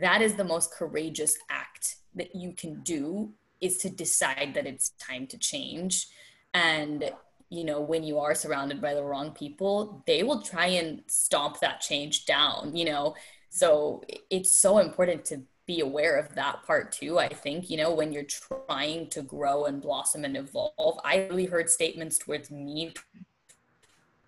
[0.00, 4.90] that is the most courageous act that you can do is to decide that it's
[4.90, 6.08] time to change.
[6.52, 7.10] And
[7.48, 11.60] you know when you are surrounded by the wrong people they will try and stomp
[11.60, 13.14] that change down you know
[13.56, 17.92] so it's so important to be aware of that part too i think you know
[17.92, 21.00] when you're trying to grow and blossom and evolve.
[21.04, 22.92] I really heard statements towards me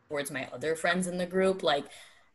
[0.09, 1.85] towards my other friends in the group like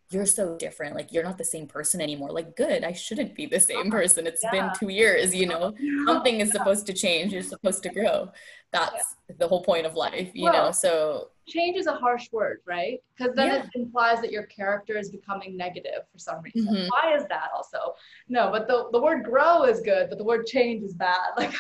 [0.10, 0.96] you're so different.
[0.96, 2.30] Like you're not the same person anymore.
[2.32, 3.90] Like good i shouldn't be the same uh-huh.
[3.90, 4.28] person.
[4.28, 4.52] It's yeah.
[4.52, 5.74] been two years you know?
[6.06, 7.34] Something is supposed to change.
[7.34, 8.32] You're supposed to grow.
[8.72, 9.36] That's yeah.
[9.40, 13.00] the whole point of life you well, know so change is a harsh word, right?
[13.18, 13.64] Because then yeah.
[13.64, 16.74] it implies that your character is becoming negative for some reason.
[16.74, 16.88] Mm-hmm.
[16.88, 17.96] Why is that also?
[18.30, 21.20] No, but the, the word grow is good, but the word change is bad.
[21.38, 21.54] Like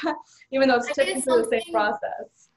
[0.52, 2.50] even though it's technically the same process.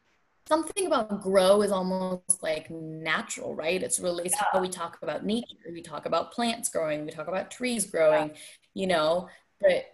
[0.48, 3.82] Something about grow is almost like natural, right?
[3.82, 4.38] It's related yeah.
[4.38, 5.56] to how we talk about nature.
[5.72, 8.34] We talk about plants growing, we talk about trees growing, yeah.
[8.74, 9.28] you know,
[9.60, 9.86] but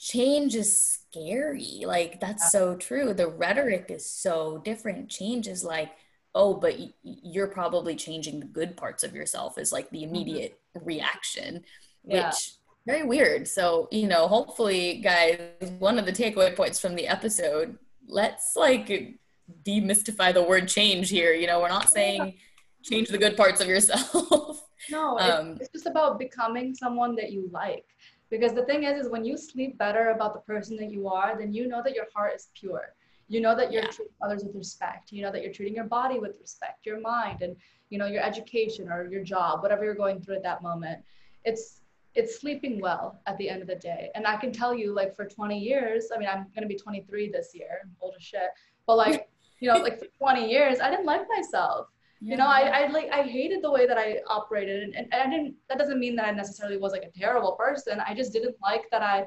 [0.00, 1.82] change is scary.
[1.84, 3.12] Like that's so true.
[3.12, 5.10] The rhetoric is so different.
[5.10, 5.90] Change is like,
[6.34, 10.14] oh but you're probably changing the good parts of yourself is like the mm-hmm.
[10.14, 11.64] immediate reaction
[12.04, 12.26] yeah.
[12.28, 12.52] which
[12.86, 13.46] very weird.
[13.46, 15.38] So you know hopefully guys
[15.78, 19.18] one of the takeaway points from the episode let's like
[19.64, 21.32] demystify the word change here.
[21.32, 22.34] You know we're not saying
[22.82, 24.66] change the good parts of yourself.
[24.90, 27.84] No um, it's just about becoming someone that you like.
[28.30, 31.38] Because the thing is is when you sleep better about the person that you are
[31.38, 32.94] then you know that your heart is pure
[33.30, 33.90] you know that you're yeah.
[33.90, 35.12] treating others with respect.
[35.12, 37.56] You know that you're treating your body with respect your mind and
[37.88, 41.00] you know your education or your job whatever you're going through at that moment.
[41.44, 41.80] It's
[42.16, 44.10] it's sleeping well at the end of the day.
[44.16, 46.76] And i can tell you like for 20 years i mean i'm going to be
[46.76, 48.50] 23 this year i'm old as shit
[48.86, 49.28] but like
[49.60, 51.86] you know like for 20 years i didn't like myself.
[52.20, 52.32] Yeah.
[52.32, 55.30] you know I, I like i hated the way that i operated and, and i
[55.30, 58.02] didn't that doesn't mean that i necessarily was like a terrible person.
[58.04, 59.24] I just didn't like that i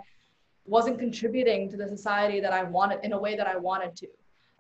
[0.65, 4.07] wasn't contributing to the society that I wanted in a way that I wanted to.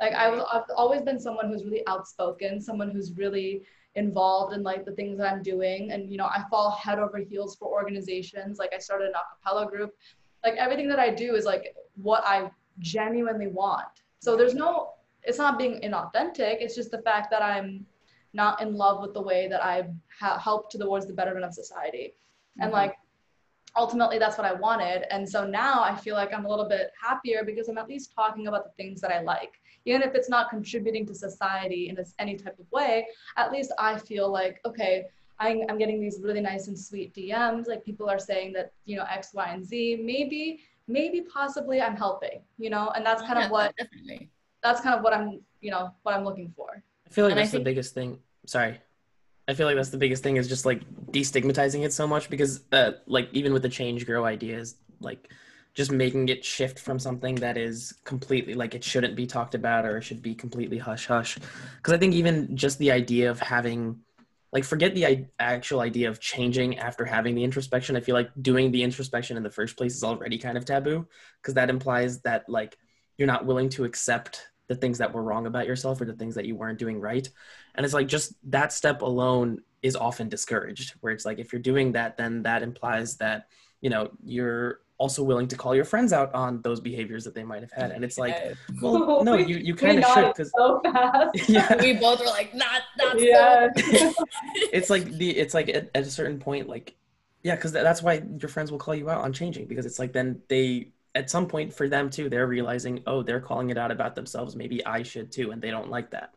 [0.01, 3.61] Like I was, I've always been someone who's really outspoken, someone who's really
[3.95, 5.91] involved in like the things that I'm doing.
[5.91, 8.57] And, you know, I fall head over heels for organizations.
[8.57, 9.93] Like I started an acapella group.
[10.43, 13.87] Like everything that I do is like what I genuinely want.
[14.19, 16.57] So there's no, it's not being inauthentic.
[16.59, 17.85] It's just the fact that I'm
[18.33, 19.87] not in love with the way that I
[20.19, 22.15] ha- help towards the betterment of society.
[22.15, 22.63] Mm-hmm.
[22.63, 22.95] And like
[23.75, 25.05] ultimately that's what I wanted.
[25.13, 28.13] And so now I feel like I'm a little bit happier because I'm at least
[28.15, 29.53] talking about the things that I like.
[29.85, 33.73] Even if it's not contributing to society in this, any type of way, at least
[33.79, 35.05] I feel like, okay,
[35.39, 37.67] I'm, I'm getting these really nice and sweet DMs.
[37.67, 41.97] Like people are saying that, you know, X, Y, and Z, maybe, maybe possibly I'm
[41.97, 44.29] helping, you know, and that's kind yeah, of what, definitely.
[44.61, 46.83] that's kind of what I'm, you know, what I'm looking for.
[47.05, 48.19] I feel like and that's think, the biggest thing.
[48.45, 48.79] Sorry.
[49.47, 52.61] I feel like that's the biggest thing is just like destigmatizing it so much because
[52.71, 55.29] uh, like even with the change grow ideas like
[55.73, 59.85] just making it shift from something that is completely like it shouldn't be talked about
[59.85, 61.37] or it should be completely hush hush
[61.77, 63.99] because I think even just the idea of having
[64.53, 67.95] like forget the actual idea of changing after having the introspection.
[67.95, 71.07] I feel like doing the introspection in the first place is already kind of taboo
[71.41, 72.77] because that implies that like
[73.17, 76.35] you're not willing to accept the things that were wrong about yourself or the things
[76.35, 77.29] that you weren't doing right.
[77.75, 81.61] And it's like just that step alone is often discouraged where it's like if you're
[81.61, 83.47] doing that then that implies that
[83.81, 87.43] you know you're also willing to call your friends out on those behaviors that they
[87.43, 87.91] might have had.
[87.91, 90.81] And it's like well no you, you kind of should because so
[91.47, 91.75] yeah.
[91.81, 93.69] We both were like not not yeah.
[93.75, 94.13] So.
[94.71, 96.95] it's like the it's like at, at a certain point like
[97.43, 100.13] yeah because that's why your friends will call you out on changing because it's like
[100.13, 103.91] then they at some point for them too they're realizing oh they're calling it out
[103.91, 104.55] about themselves.
[104.55, 106.33] Maybe i should too and they don't like that.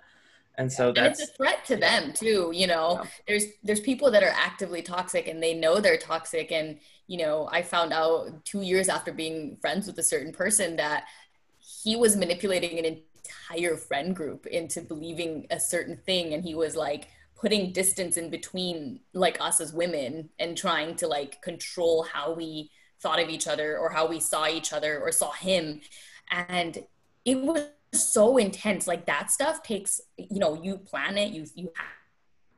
[0.58, 3.00] And so that's and it's a threat to them too you know?
[3.02, 3.10] Yeah.
[3.28, 6.52] there's there's people that are actively toxic and they know they're toxic.
[6.52, 10.76] And you know i found out two years after being friends with a certain person
[10.76, 11.04] that
[11.58, 16.34] he was manipulating an entire friend group into believing a certain thing.
[16.34, 21.06] And he was like putting distance in between like us as women and trying to
[21.06, 22.70] like control how we
[23.06, 25.80] thought of each other or how we saw each other or saw him.
[26.28, 26.76] And
[27.24, 28.88] it was so intense.
[28.88, 31.30] Like that stuff takes you know you plan it.
[31.30, 31.70] You you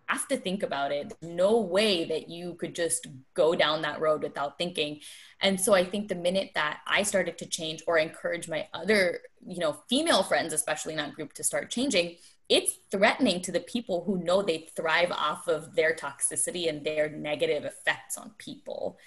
[0.06, 1.12] have to think about it.
[1.20, 5.00] There's no way that you could just go down that road without thinking.
[5.42, 9.20] And so i think the minute that i started to change or encourage my other
[9.46, 12.16] you know female friends especially in that group to start changing
[12.48, 17.08] it's threatening to the people who know they thrive off of their toxicity and their
[17.10, 18.98] negative effects on people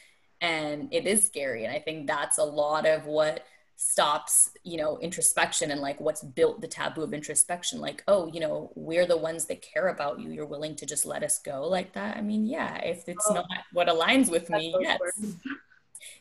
[0.42, 3.46] and it is scary and i think that's a lot of what
[3.84, 7.82] stops you know introspection and like what's built the taboo of introspection.
[7.82, 10.30] Like oh you know we're the ones that care about you.
[10.30, 12.16] You're willing to just let us go like that.
[12.16, 15.00] I mean yeah if it's oh, not what aligns with me yes.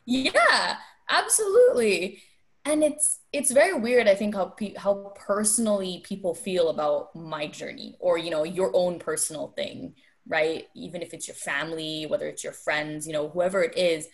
[0.06, 0.76] yeah
[1.10, 2.22] absolutely.
[2.64, 7.46] And it's it's very weird i think how pe- how personally people feel about my
[7.46, 9.94] journey or you know your own personal thing
[10.30, 10.68] right?
[10.74, 14.08] Even if it's your family whether it's your friends you know whoever it is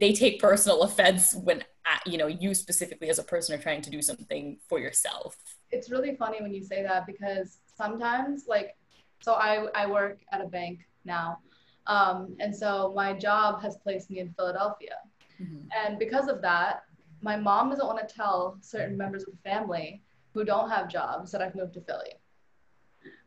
[0.00, 1.62] they take personal offense when
[2.04, 5.36] you know you specifically as a person are trying to do something for yourself.
[5.70, 8.76] It's really funny when you say that because sometimes like
[9.20, 11.38] so i i work at a bank now
[11.86, 14.96] um, and so my job has placed me in philadelphia.
[15.40, 15.68] Mm-hmm.
[15.78, 16.82] and because of that
[17.22, 20.02] my mom doesn't want to tell certain members of the family
[20.34, 22.14] who don't have jobs that i've moved to philly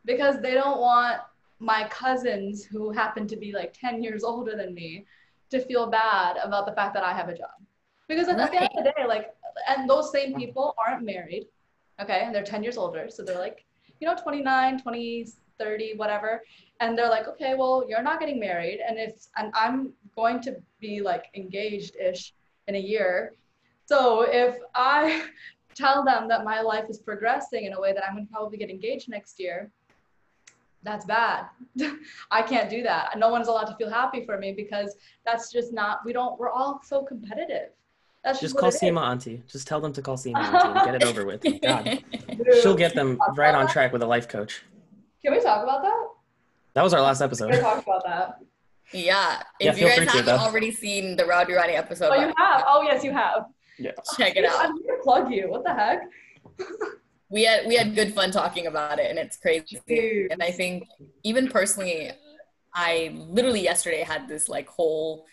[0.04, 1.22] because they don't want
[1.62, 5.06] my cousins who happen to be like 10 years older than me
[5.52, 7.52] to feel bad about the fact that I have a job.
[8.08, 8.52] Because at, right.
[8.52, 9.36] the end of the day, like,
[9.68, 11.48] and those same people aren't married,
[12.02, 12.24] okay?
[12.26, 13.08] And they're 10 years older.
[13.10, 13.64] So they're like,
[14.00, 15.28] you know, 29, 20,
[15.60, 16.42] 30, whatever.
[16.80, 18.80] And they're like, okay, well, you're not getting married.
[18.86, 22.34] And if, and I'm going to be like engaged ish
[22.68, 23.36] in a year.
[23.86, 25.28] So if I
[25.76, 28.58] tell them that my life is progressing in a way that I'm going to probably
[28.58, 29.72] get engaged next year,
[30.84, 31.46] that's bad.
[32.32, 33.18] I can't do that.
[33.18, 36.50] No one's allowed to feel happy for me because that's just not, we don't, we're
[36.50, 37.70] all so competitive.
[38.24, 39.42] That's just, just call Seema auntie.
[39.48, 41.44] Just tell them to call Seema auntie and get it over with.
[41.62, 42.04] God.
[42.62, 44.64] She'll get them right on track with a life coach.
[45.24, 46.08] Can we talk about that?
[46.74, 47.52] That was our last episode.
[47.52, 48.38] We talk about that.
[48.92, 49.42] Yeah.
[49.60, 52.12] If yeah, you guys haven't already seen the Rowdy Rani episode.
[52.12, 52.64] Oh, you have?
[52.68, 53.46] Oh, yes, you have.
[53.78, 53.92] Yeah.
[54.18, 54.60] Check it out.
[54.60, 55.50] I'm going to plug you.
[55.50, 56.02] What the heck?
[57.32, 60.28] we had we had good fun talking about it and it's crazy.
[60.30, 60.88] And i think
[61.24, 62.12] even personally
[62.74, 65.26] i literally yesterday had this like whole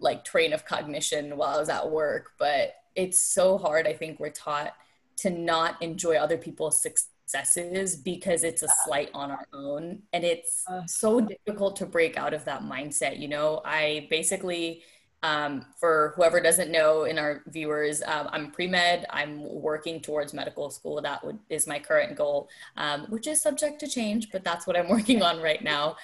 [0.00, 4.18] like train of cognition while i was at work but it's so hard i think
[4.18, 4.72] we're taught
[5.16, 10.64] to not enjoy other people's successes because it's a slight on our own and it's
[10.86, 13.60] so difficult to break out of that mindset you know?
[13.64, 14.82] I basically
[15.24, 19.06] um, for whoever doesn't know in our viewers, um, I'm pre-med.
[19.08, 21.00] I'm working towards medical school.
[21.00, 24.76] That would, is my current goal, um, which is subject to change, but that's what
[24.76, 25.96] I'm working on right now.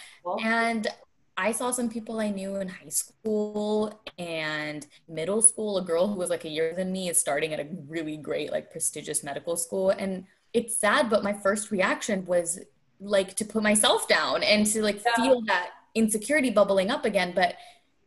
[0.42, 0.88] And
[1.36, 5.76] I saw some people I knew in high school and middle school.
[5.76, 8.50] A girl who was like a year than me is starting at a really great,
[8.50, 9.90] like prestigious medical school.
[9.90, 12.58] And it's sad, but my first reaction was
[13.00, 15.22] like to put myself down and to like yeah.
[15.22, 17.32] feel that insecurity bubbling up again.
[17.34, 17.56] But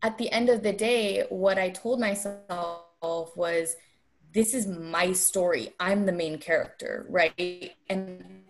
[0.03, 3.75] at the end of the day, what I told myself was,
[4.33, 5.73] this is my story.
[5.79, 7.71] I'm the main character, right?
[7.89, 8.43] And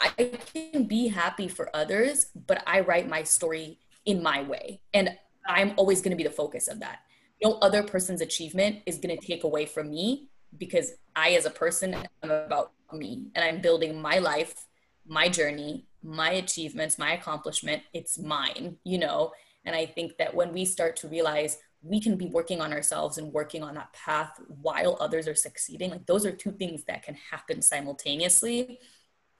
[0.00, 4.80] I can be happy for others, but I write my story in my way.
[4.94, 7.00] And I'm always going to be the focus of that.
[7.42, 11.50] No other person's achievement is going to take away from me because I, as a
[11.50, 14.66] person, am about me and I'm building my life,
[15.06, 17.82] my journey, my achievements, my accomplishment.
[17.92, 19.32] It's mine, you know?
[19.64, 23.18] And I think that when we start to realize we can be working on ourselves
[23.18, 27.02] and working on that path while others are succeeding, like those are two things that
[27.02, 28.78] can happen simultaneously.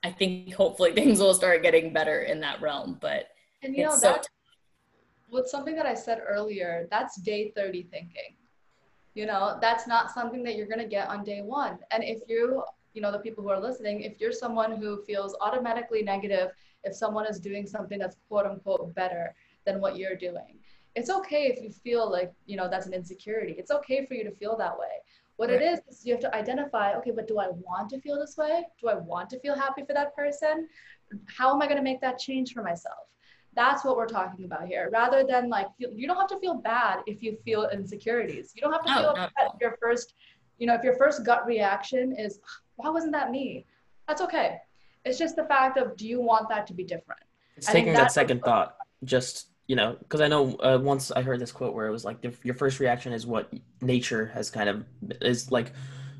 [0.02, 2.98] I think hopefully things will start getting better in that realm.
[3.00, 3.28] But
[3.62, 4.26] and you know so that
[5.30, 8.36] with something that I said earlier, that's day 30 thinking.
[9.14, 11.78] You know, that's not something that you're gonna get on day one.
[11.90, 12.62] And if you,
[12.94, 16.50] you know, the people who are listening, if you're someone who feels automatically negative
[16.84, 20.58] if someone is doing something that's quote unquote better, than what you're doing.
[20.94, 23.54] It's okay if you feel like, you know, that's an insecurity.
[23.58, 25.02] It's okay for you to feel that way.
[25.36, 25.60] What right.
[25.60, 28.36] it is, is you have to identify, okay, but do I want to feel this
[28.36, 28.64] way?
[28.80, 30.68] Do I want to feel happy for that person?
[31.26, 33.08] How am I going to make that change for myself?
[33.56, 34.90] That's what we're talking about here.
[34.92, 38.52] Rather than like, you don't have to feel bad if you feel insecurities.
[38.54, 39.28] You don't have to no, feel no.
[39.36, 40.14] that your first,
[40.58, 42.38] you know, if your first gut reaction is,
[42.76, 43.66] why wasn't that me?
[44.06, 44.58] That's okay.
[45.04, 47.22] It's just the fact of, do you want that to be different?
[47.56, 48.76] It's taking that second thought.
[49.04, 52.04] Just you know, because I know uh, once I heard this quote where it was
[52.04, 54.84] like the, your first reaction is what nature has kind of
[55.22, 55.72] is like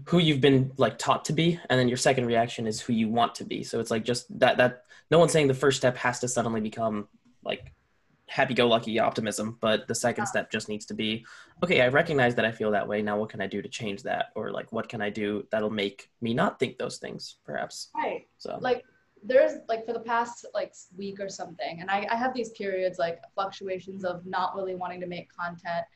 [0.07, 3.09] who you've been like taught to be, and then your second reaction is who you
[3.09, 3.63] want to be.
[3.63, 6.61] So it's like just that that no one's saying the first step has to suddenly
[6.61, 7.09] become
[7.43, 7.73] like
[8.27, 11.25] happy-go-lucky optimism, but the second step just needs to be
[11.63, 11.83] okay.
[11.83, 13.03] I recognize that I feel that way.
[13.03, 15.71] Now, what can I do to change that, or like what can I do that'll
[15.71, 17.91] make me not think those things, perhaps?
[17.95, 18.27] Right.
[18.39, 18.85] So like
[19.27, 22.99] there's like for the past like week or something and I, I have these periods
[22.99, 25.87] like fluctuations of not really wanting to make content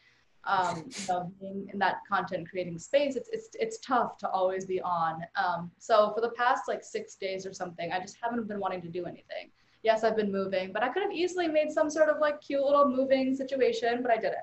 [0.49, 4.65] um, you know, being in that content creating space, it's, it's, it's tough to always
[4.65, 5.23] be on.
[5.37, 8.83] Um, so for the past like six days or something, I just haven't been wanting
[8.83, 9.51] to do anything.
[9.83, 12.63] Yes, I've been moving, but I could have easily made some sort of like cute
[12.63, 14.37] little moving situation, but I didn't.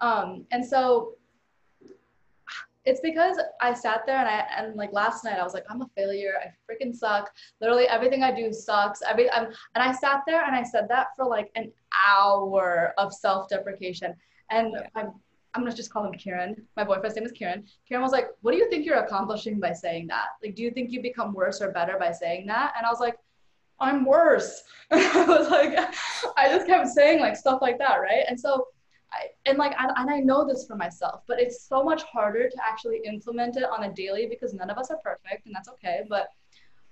[0.00, 1.14] Um, and so
[2.84, 5.82] it's because I sat there and I and like last night I was like I'm
[5.82, 6.34] a failure.
[6.42, 7.30] I freaking suck.
[7.60, 9.02] Literally everything I do sucks.
[9.08, 11.72] Every I'm, and I sat there and I said that for like an
[12.08, 14.14] hour of self-deprecation.
[14.50, 14.86] And yeah.
[14.94, 15.12] I'm
[15.54, 16.56] I'm gonna just call him Kieran.
[16.76, 17.64] My boyfriend's name is Kieran.
[17.86, 20.28] Kieran was like, "What do you think you're accomplishing by saying that?
[20.42, 23.00] Like, do you think you become worse or better by saying that?" And I was
[23.00, 23.16] like,
[23.78, 25.74] "I'm worse." And I was like,
[26.36, 28.24] I just kept saying like stuff like that, right?
[28.28, 28.66] And so
[29.12, 32.48] I, and like and, and I know this for myself, but it's so much harder
[32.48, 35.68] to actually implement it on a daily because none of us are perfect, and that's
[35.68, 36.02] okay.
[36.08, 36.28] But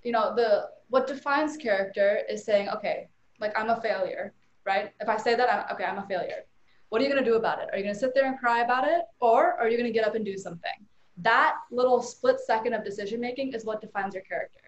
[0.03, 3.07] you know, the what defines character is saying, okay,
[3.39, 4.33] like I'm a failure,
[4.65, 4.91] right?
[4.99, 6.45] If I say that, I'm okay, I'm a failure.
[6.89, 7.69] What are you gonna do about it?
[7.71, 10.15] Are you gonna sit there and cry about it, or are you gonna get up
[10.15, 10.85] and do something?
[11.17, 14.59] That little split second of decision making is what defines your character.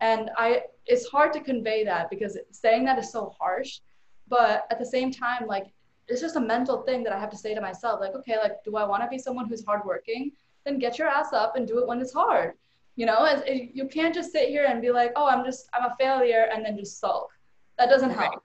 [0.00, 3.80] And I it's hard to convey that because saying that is so harsh.
[4.28, 5.66] But at the same time, like
[6.08, 8.62] it's just a mental thing that I have to say to myself, like, okay, like,
[8.64, 10.32] do I want to be someone who's hardworking?
[10.64, 12.54] Then get your ass up and do it when it's hard.
[12.94, 15.68] You know, it, it, you can't just sit here and be like, oh, I'm just,
[15.74, 17.30] I'm a failure, and then just sulk.
[17.78, 18.42] That doesn't help,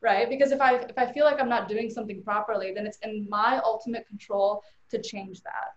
[0.00, 0.16] right?
[0.16, 0.28] right?
[0.28, 3.28] Because if I if I feel like I'm not doing something properly, then it's in
[3.30, 5.76] my ultimate control to change that.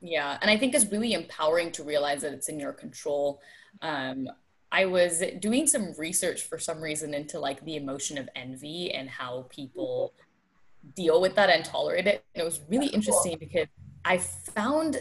[0.00, 3.40] Yeah, and I think it's really empowering to realize that it's in your control.
[3.82, 4.28] Um,
[4.72, 9.10] I was doing some research for some reason into like the emotion of envy and
[9.10, 10.14] how people
[10.94, 12.24] deal with that and tolerate it.
[12.34, 13.66] And it was really interesting because
[14.04, 15.00] I found,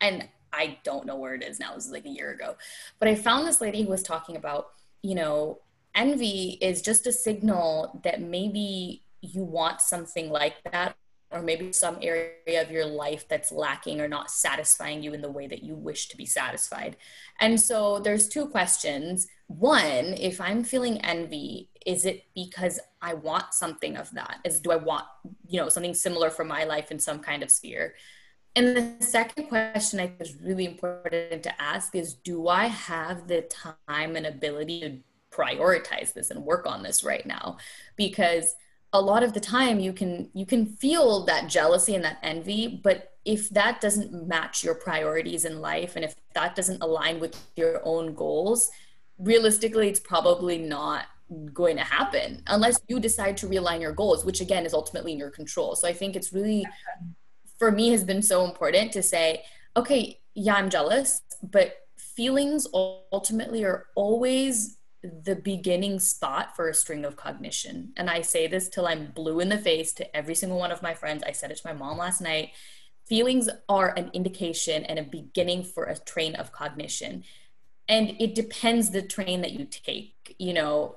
[0.00, 2.56] and I don't know where it is now, this is like a year ago,
[2.98, 4.68] but I found this lady who was talking about,
[5.02, 5.60] you know,
[5.94, 10.96] envy is just a signal that maybe you want something like that
[11.30, 15.30] or maybe some area of your life that's lacking or not satisfying you in the
[15.30, 16.96] way that you wish to be satisfied.
[17.40, 19.26] And so there's two questions.
[19.46, 24.38] One, if I'm feeling envy, is it because I want something of that?
[24.44, 25.04] Is do I want,
[25.46, 27.94] you know, something similar for my life in some kind of sphere?
[28.56, 33.26] And the second question I think is really important to ask is do I have
[33.26, 33.42] the
[33.86, 34.98] time and ability to
[35.36, 37.58] prioritize this and work on this right now?
[37.96, 38.54] Because
[38.94, 42.80] a lot of the time you can you can feel that jealousy and that envy
[42.82, 47.36] but if that doesn't match your priorities in life and if that doesn't align with
[47.56, 48.70] your own goals
[49.18, 51.04] realistically it's probably not
[51.52, 55.18] going to happen unless you decide to realign your goals which again is ultimately in
[55.18, 56.66] your control so i think it's really
[57.58, 59.42] for me has been so important to say
[59.76, 64.78] okay yeah i'm jealous but feelings ultimately are always
[65.24, 67.92] the beginning spot for a string of cognition.
[67.96, 70.82] And I say this till I'm blue in the face to every single one of
[70.82, 71.22] my friends.
[71.26, 72.52] I said it to my mom last night.
[73.06, 77.24] Feelings are an indication and a beginning for a train of cognition.
[77.88, 80.34] And it depends the train that you take.
[80.38, 80.96] You know,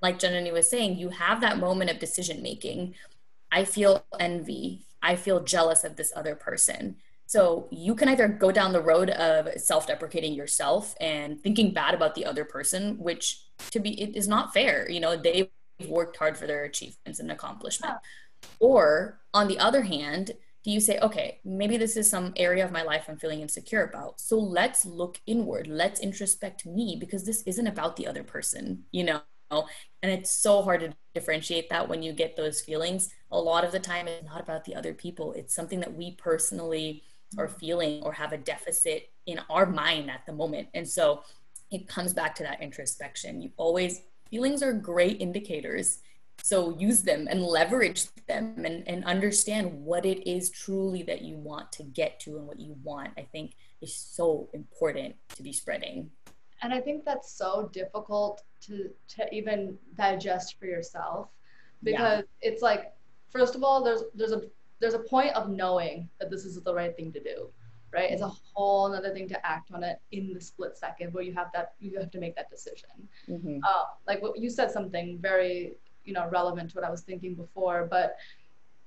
[0.00, 2.94] like Janani was saying, you have that moment of decision making.
[3.50, 4.86] I feel envy.
[5.02, 6.96] I feel jealous of this other person
[7.30, 12.16] so you can either go down the road of self-deprecating yourself and thinking bad about
[12.16, 14.90] the other person, which to be it is not fair.
[14.90, 15.48] You know, they've
[15.86, 17.98] worked hard for their achievements and accomplishment.
[18.58, 22.70] Or on the other hand, do you say, okay, maybe this is some area of
[22.70, 24.20] my life I'm feeling insecure about.
[24.20, 25.66] So let's look inward.
[25.66, 29.22] Let's introspect me because this isn't about the other person, you know?
[29.50, 33.10] And it's so hard to differentiate that when you get those feelings.
[33.32, 35.32] A lot of the time, it's not about the other people.
[35.32, 37.02] It's something that we personally
[37.38, 37.58] are mm-hmm.
[37.58, 40.68] feeling or have a deficit in our mind at the moment.
[40.74, 41.22] And so
[41.70, 43.40] it comes back to that introspection.
[43.40, 46.00] You always, feelings are great indicators.
[46.42, 51.36] So use them and leverage them and, and understand what it is truly that you
[51.36, 55.52] want to get to and what you want, I think is so important to be
[55.52, 56.10] spreading.
[56.62, 61.28] And I think that's so difficult to, to even digest for yourself
[61.82, 62.50] because yeah.
[62.50, 62.92] it's like,
[63.30, 64.42] first of all, there's, there's a
[64.80, 67.48] there's a point of knowing that this is the right thing to do
[67.92, 71.22] right it's a whole other thing to act on it in the split second where
[71.22, 72.88] you have that you have to make that decision
[73.28, 73.58] mm-hmm.
[73.62, 75.74] uh, like what you said something very
[76.10, 78.16] you know relevant to what i was thinking before but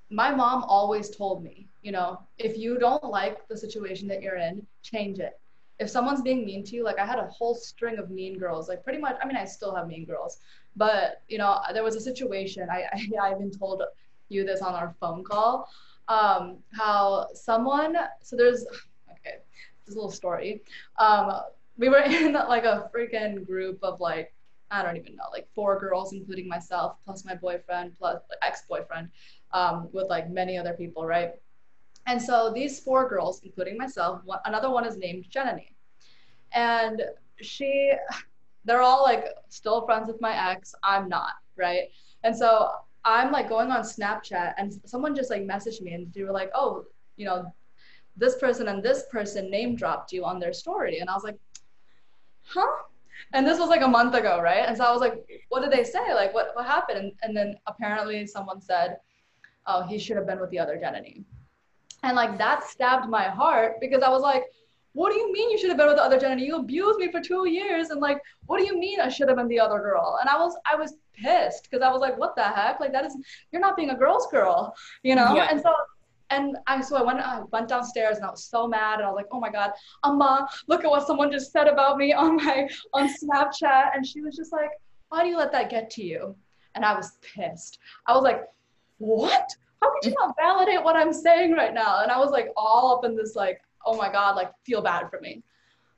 [0.10, 4.42] my mom always told me you know if you don't like the situation that you're
[4.50, 5.40] in change it
[5.80, 8.70] if someone's being mean to you like i had a whole string of mean girls
[8.70, 10.40] like pretty much i mean i still have mean girls
[10.76, 13.82] but you know there was a situation i i, I even told
[14.34, 15.70] you this on our phone call.
[16.08, 18.66] Um, how someone, so there's,
[19.12, 19.38] okay,
[19.86, 20.62] this little story.
[21.00, 21.32] Um,
[21.78, 24.34] we were in like a freaking group of like,
[24.74, 29.10] I don't even know, like four girls, including myself, plus my boyfriend, plus ex-boyfriend,
[29.52, 31.32] um, with like many other people, right?
[32.08, 35.76] And so these four girls, including myself, one, another one is named Jenny.
[36.52, 37.04] And
[37.40, 37.94] she,
[38.66, 40.74] they're all like still friends with my ex.
[40.84, 41.90] I'm not, right?
[42.24, 42.72] And so
[43.06, 46.52] I'm like going on Snapchat and someone just like messaged me and they were like,
[46.56, 47.54] oh, you know,
[48.18, 51.00] this person and this person name dropped you on their story.
[51.00, 51.38] And I was like,
[52.46, 52.84] huh?
[53.32, 54.66] And this was like a month ago, right?
[54.68, 56.14] And so I was like, what did they say?
[56.14, 57.00] Like, what, what happened?
[57.00, 58.98] And, and then apparently someone said,
[59.66, 61.24] oh, he should have been with the other Jenny.
[62.04, 64.44] And like that stabbed my heart because I was like,
[64.92, 66.46] what do you mean you should have been with the other Jenny?
[66.46, 67.90] You abused me for two years.
[67.90, 70.20] And like, what do you mean I should have been the other girl?
[70.22, 72.80] And I was, I was pissed because I was like, what the heck?
[72.80, 73.16] Like that is,
[73.52, 75.36] you're not being a girl's girl, you know?
[75.36, 75.48] Yeah.
[75.50, 75.74] And so,
[76.34, 79.00] and I, so I went, I went downstairs and I was so mad.
[79.00, 79.72] And I was like, oh my God,
[80.04, 83.96] Amma, look at what someone just said about me on my, on Snapchat.
[83.96, 84.72] And she was just like,
[85.10, 86.36] why do you let that get to you?
[86.76, 87.80] And I was pissed.
[88.08, 88.44] I was like,
[88.98, 89.48] what?
[89.82, 92.02] How could you not validate what I'm saying right now?
[92.02, 95.10] And I was like all up in this like, oh my God, like feel bad
[95.10, 95.44] for me.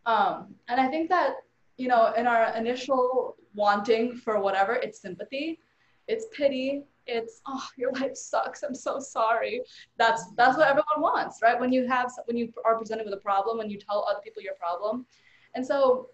[0.05, 1.35] Um, and I think that
[1.77, 5.59] you know, in our initial wanting for whatever, it's sympathy,
[6.07, 8.63] it's pity, it's oh your life sucks.
[8.63, 9.61] I'm so sorry.
[9.97, 11.59] That's that's what everyone wants right?
[11.59, 14.41] When you have when you are presented with a problem when you tell other people
[14.41, 15.05] your problem.
[15.53, 16.09] And so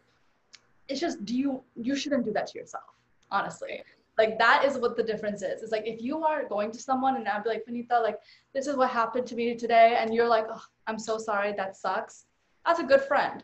[0.87, 2.95] it's just do you you shouldn't do that to yourself
[3.29, 3.83] honestly.
[4.17, 5.63] Like that is what the difference is.
[5.63, 8.19] It's like if you are going to someone and i'd be like Vanita, like
[8.53, 11.53] this is what happened to me today and you're like oh, i'm so sorry.
[11.53, 12.25] That sucks.
[12.65, 13.43] That's a good friend.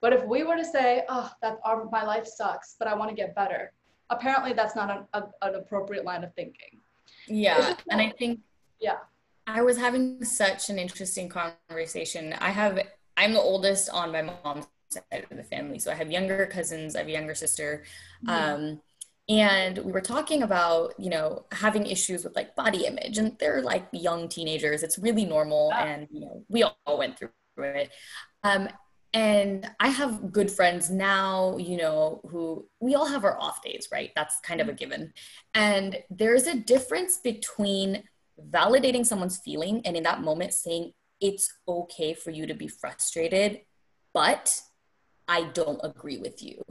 [0.00, 3.10] But if we were to say oh that our, my life sucks but i want
[3.10, 3.72] to get better
[4.10, 6.80] apparently that's not an, a, an appropriate line of thinking
[7.28, 8.40] yeah and i think
[8.80, 8.98] yeah.
[9.46, 12.34] I was having such an interesting conversation.
[12.34, 12.78] I have
[13.16, 16.96] i'm the oldest on my mom's side of the family so i have younger cousins
[16.96, 17.84] i have a younger sister.
[18.24, 18.30] Mm-hmm.
[18.30, 18.80] um,
[19.28, 23.62] and we were talking about you know having issues with like body image and they're
[23.62, 24.82] like young teenagers.
[24.82, 25.84] It's really normal yeah.
[25.84, 27.90] and you know we all went through it.
[28.42, 28.68] Um,
[29.14, 33.88] and i have good friends now you know who we all have our off days
[33.92, 34.10] right?
[34.14, 34.78] That's kind of a mm.
[34.78, 35.12] given.
[35.54, 38.04] And there's a difference between
[38.50, 43.60] validating someone's feeling and in that moment saying it's okay for you to be frustrated
[44.14, 44.60] but
[45.26, 46.62] i don't agree with you.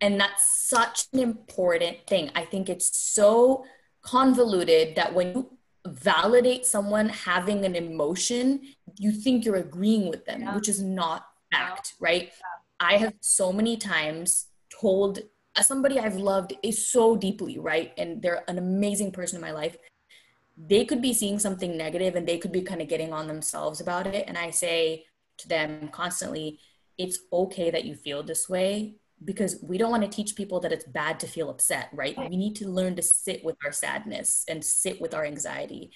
[0.00, 2.30] And that's such an important thing.
[2.36, 3.64] I think it's so
[4.00, 5.57] convoluted that when you
[5.88, 8.60] validate someone having an emotion,
[8.96, 10.54] you think you're agreeing with them, yeah.
[10.54, 12.06] which is not fact, yeah.
[12.06, 12.22] right?
[12.24, 12.30] Yeah.
[12.80, 14.46] I have so many times
[14.80, 15.20] told
[15.56, 17.92] uh, somebody I've loved is so deeply, right?
[17.98, 19.76] And they're an amazing person in my life.
[20.56, 23.80] They could be seeing something negative and they could be kind of getting on themselves
[23.80, 24.24] about it.
[24.28, 25.04] And I say
[25.38, 26.58] to them constantly,
[26.96, 30.72] it's okay that you feel this way because we don't want to teach people that
[30.72, 32.16] it's bad to feel upset, right?
[32.18, 35.90] We need to learn to sit with our sadness and sit with our anxiety.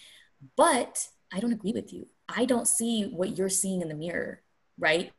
[0.57, 2.09] But I don't agree with you.
[2.29, 4.43] I don't see what you're seeing in the mirror,
[4.79, 5.13] right?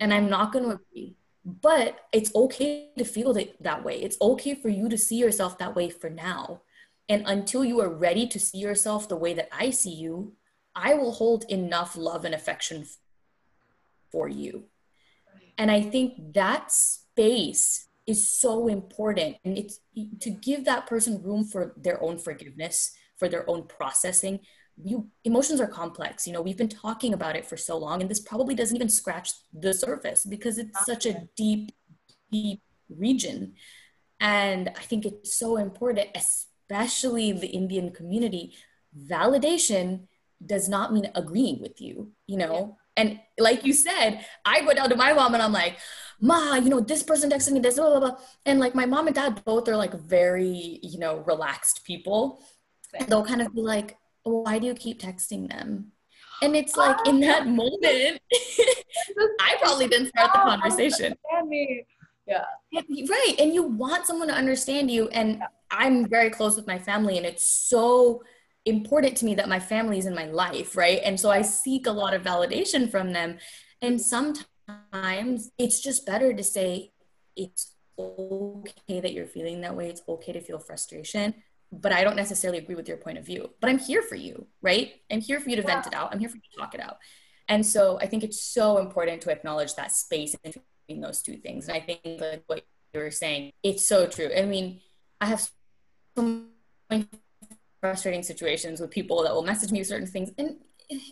[0.00, 1.16] And I'm not going to agree.
[1.44, 4.00] But it's okay to feel that, that way.
[4.00, 6.62] It's okay for you to see yourself that way for now.
[7.08, 10.34] And until you are ready to see yourself the way that I see you,
[10.74, 12.86] I will hold enough love and affection
[14.10, 14.64] for you.
[15.58, 19.36] And I think that's space is so important.
[19.44, 19.80] And it's
[20.20, 24.40] to give that person room for their own forgiveness for their own processing
[24.82, 26.26] you emotions are complex.
[26.26, 28.88] You know we've been talking about it for so long and this probably doesn't even
[28.88, 31.72] scratch the surface because it's such a deep
[32.30, 33.54] deep region.
[34.20, 38.54] And i think it's so important especially the indian community
[38.96, 40.06] validation
[40.44, 42.76] does not mean agreeing with you you know?
[42.96, 45.78] And like you said, I go down to my mom and I'm like,
[46.22, 48.16] Ma, you know, this person texted me this, blah, blah, blah.
[48.46, 52.40] And like my mom and dad both are like very, you know, relaxed people.
[52.94, 55.92] And they'll kind of be like, why do you keep texting them?
[56.40, 57.26] And it's like in ah.
[57.26, 58.20] that moment,
[59.40, 61.14] I probably didn't start the conversation.
[62.26, 62.44] Yeah.
[62.72, 63.34] Right.
[63.38, 65.08] And you want someone to understand you.
[65.08, 65.46] And yeah.
[65.72, 68.22] I'm very close with my family, and it's so
[68.64, 71.00] important to me that my family is in my life, right?
[71.04, 73.38] And so I seek a lot of validation from them.
[73.80, 74.46] And sometimes
[75.58, 76.92] it's just better to say,
[77.36, 79.88] it's okay that you're feeling that way.
[79.88, 81.34] It's okay to feel frustration,
[81.70, 83.50] but I don't necessarily agree with your point of view.
[83.60, 84.92] But I'm here for you, right?
[85.10, 86.12] I'm here for you to vent it out.
[86.12, 86.98] I'm here for you to talk it out.
[87.48, 91.68] And so I think it's so important to acknowledge that space between those two things.
[91.68, 94.30] And I think like what you were saying, it's so true.
[94.34, 94.80] I mean,
[95.20, 95.48] I have
[96.16, 96.42] so
[97.80, 100.56] frustrating situations with people that will message me certain things and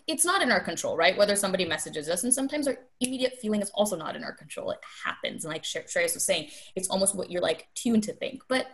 [0.07, 3.61] it's not in our control right whether somebody messages us and sometimes our immediate feeling
[3.61, 7.15] is also not in our control it happens and like Shreyas was saying it's almost
[7.15, 8.67] what you're like tuned to think but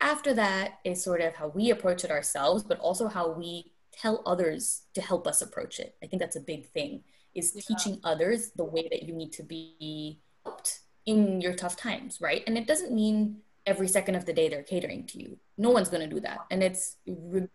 [0.00, 4.22] after that is sort of how we approach it ourselves but also how we tell
[4.26, 7.02] others to help us approach it i think that's a big thing
[7.34, 7.62] is yeah.
[7.66, 12.42] teaching others the way that you need to be helped in your tough times right
[12.46, 15.38] and it doesn't mean every second of the day they're catering to you.
[15.58, 16.38] No one's going to do that.
[16.50, 17.48] And it's, you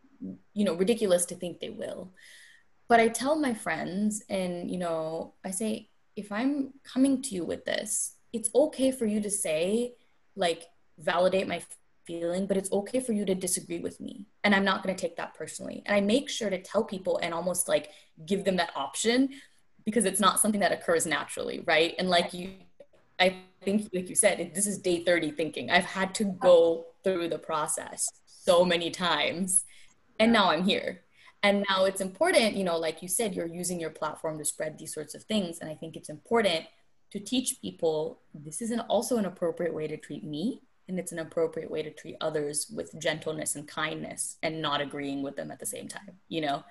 [0.54, 2.14] know, ridiculous to think they will.
[2.88, 7.44] But I tell my friends, and, you know, I say, if I'm coming to you
[7.44, 9.94] with this, it's okay for you to say,
[10.36, 10.66] like,
[10.98, 11.62] validate my
[12.06, 14.28] feeling, but it's okay for you to disagree with me.
[14.44, 15.82] And I'm not going to take that personally.
[15.86, 17.90] And I make sure to tell people and almost like
[18.26, 19.30] give them that option
[19.86, 21.96] because it's not something that occurs naturally, right?
[21.98, 22.52] And like you,
[23.20, 25.70] I think, like you said, this is day 30 thinking.
[25.70, 29.64] I've had to go through the process so many times,
[30.20, 31.02] and now I'm here.
[31.44, 34.78] And now it's important, you know, like you said, you're using your platform to spread
[34.78, 35.60] these sorts of things.
[35.60, 36.66] And I think it's important
[37.12, 40.62] to teach people this is an, also an appropriate way to treat me.
[40.88, 45.24] And it's an appropriate way to treat others with gentleness and kindness and not agreeing
[45.24, 46.64] with them at the same time, you know?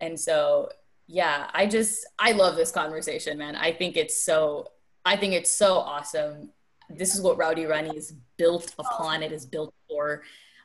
[0.00, 0.70] And so,
[1.06, 3.56] yeah, I just, I love this conversation, man.
[3.56, 4.68] I think it's so
[5.04, 6.50] I think it's so awesome
[6.88, 9.22] this is what Rowdy Rani is built upon.
[9.22, 10.22] It is built for.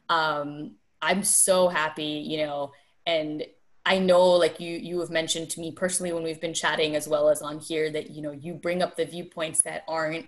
[0.09, 2.71] Um, I'm so happy, you know,
[3.05, 3.45] and
[3.85, 7.07] I know like you you have mentioned to me personally when we've been chatting as
[7.07, 10.27] well as on here that you know you bring up the viewpoints that aren't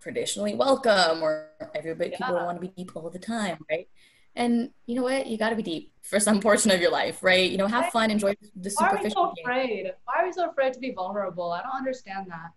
[0.00, 2.16] traditionally welcome or everybody yeah.
[2.18, 3.88] people want to be deep all the time, right?
[4.34, 5.26] And you know what?
[5.26, 7.50] You got to be deep for some portion of your life, right?
[7.50, 8.80] You know, have fun, enjoy the superficial.
[8.82, 9.92] Why are we so afraid?
[10.04, 11.52] Why are we so afraid to be vulnerable?
[11.52, 12.52] I don't understand that.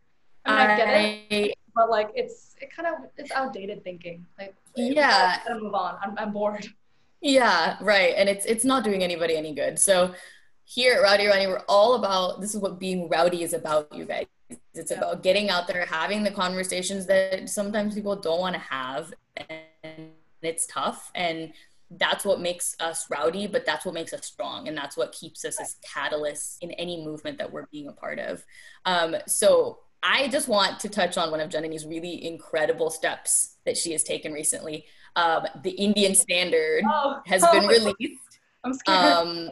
[0.46, 4.26] I mean, I, get it, but like it's it kind of it's outdated thinking.
[4.40, 5.98] Like yeah, gotta move on.
[6.02, 6.68] I'm I'm bored.
[7.22, 8.14] Yeah, right.
[8.18, 9.80] And it's it's not doing anybody any good.
[9.80, 10.14] So
[10.64, 14.06] here at Rowdy Rani, we're all about this is what being rowdy is about, you
[14.06, 14.26] guys.
[14.74, 19.14] It's about getting out there, having the conversations that sometimes people don't want to have,
[19.50, 20.10] and
[20.42, 21.12] it's tough.
[21.16, 21.54] And
[21.92, 25.46] that's what makes us rowdy, but that's what makes us strong, and that's what keeps
[25.46, 28.44] us as catalysts in any movement that we're being a part of.
[28.86, 33.78] Um, so I just want to touch on one of Jenny's really incredible steps that
[33.78, 34.86] she has taken recently.
[35.16, 38.40] Um, the Indian Standard oh, has oh, been released.
[38.64, 38.98] I'm scared.
[38.98, 39.52] Um,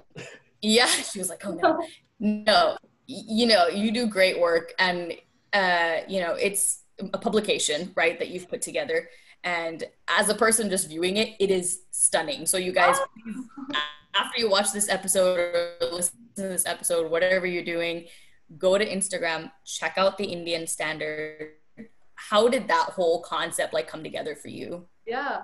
[0.62, 1.86] yeah, she was like, "Oh no,
[2.20, 5.14] no." You know, you do great work, and
[5.53, 9.10] uh, you know, it's a publication, right, that you've put together.
[9.43, 12.45] And as a person just viewing it, it is stunning.
[12.45, 12.97] So you guys,
[14.16, 18.05] after you watch this episode or listen to this episode, whatever you're doing,
[18.57, 21.51] go to Instagram, check out the Indian Standard.
[22.30, 24.86] How did that whole concept like come together for you?
[25.07, 25.41] Yeah.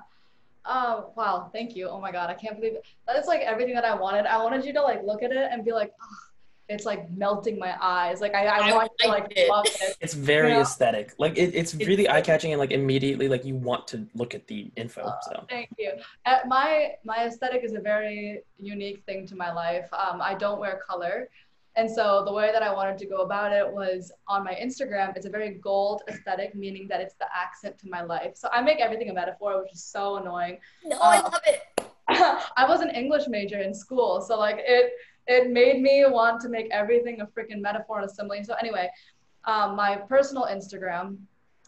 [0.65, 1.49] Oh, wow.
[1.53, 1.87] Thank you.
[1.87, 2.29] Oh my God.
[2.29, 2.85] I can't believe it.
[3.07, 4.25] That is like everything that I wanted.
[4.25, 6.25] I wanted you to like look at it and be like, oh,
[6.67, 8.21] it's like melting my eyes.
[8.21, 9.49] Like I, I, I want to like it.
[9.49, 9.95] love it.
[10.01, 10.61] It's very you know?
[10.61, 11.13] aesthetic.
[11.17, 14.47] Like it, it's really eye catching and like immediately like you want to look at
[14.47, 15.01] the info.
[15.01, 15.91] Uh, so thank you.
[16.25, 19.87] Uh, my my aesthetic is a very unique thing to my life.
[19.93, 21.29] Um, I don't wear color.
[21.77, 25.15] And so the way that I wanted to go about it was on my Instagram,
[25.17, 28.31] it's a very gold aesthetic, meaning that it's the accent to my life.
[28.35, 30.59] So I make everything a metaphor, which is so annoying.
[30.85, 31.61] No, I um, love it.
[32.07, 34.93] I was an English major in school, so like it
[35.27, 38.43] it made me want to make everything a freaking metaphor and a simile.
[38.43, 38.89] So anyway,
[39.45, 41.17] um, my personal Instagram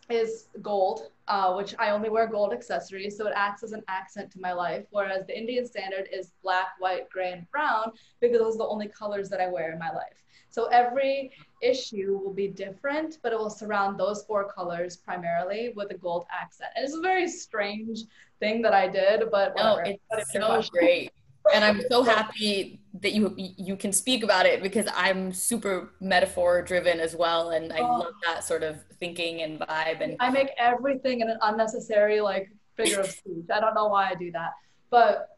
[0.10, 4.32] is gold, uh, which I only wear gold accessories, so it acts as an accent
[4.32, 4.86] to my life.
[4.92, 7.92] Whereas the Indian standard is black, white, gray, and brown
[8.22, 10.24] because those are the only colors that I wear in my life.
[10.50, 11.32] So every
[11.62, 16.26] issue will be different, but it will surround those four colors primarily with a gold
[16.32, 16.72] accent.
[16.76, 18.06] And it's a very strange
[18.40, 19.84] thing that I did, but whatever.
[19.84, 21.12] no, it's so great
[21.54, 26.62] and I'm so happy that you you can speak about it because I'm super metaphor
[26.62, 28.00] driven as well, and I oh.
[28.00, 30.02] love that sort of thinking and vibe.
[30.02, 33.46] And I make everything in an unnecessary like figure of speech.
[33.54, 34.52] I don't know why I do that,
[34.90, 35.38] but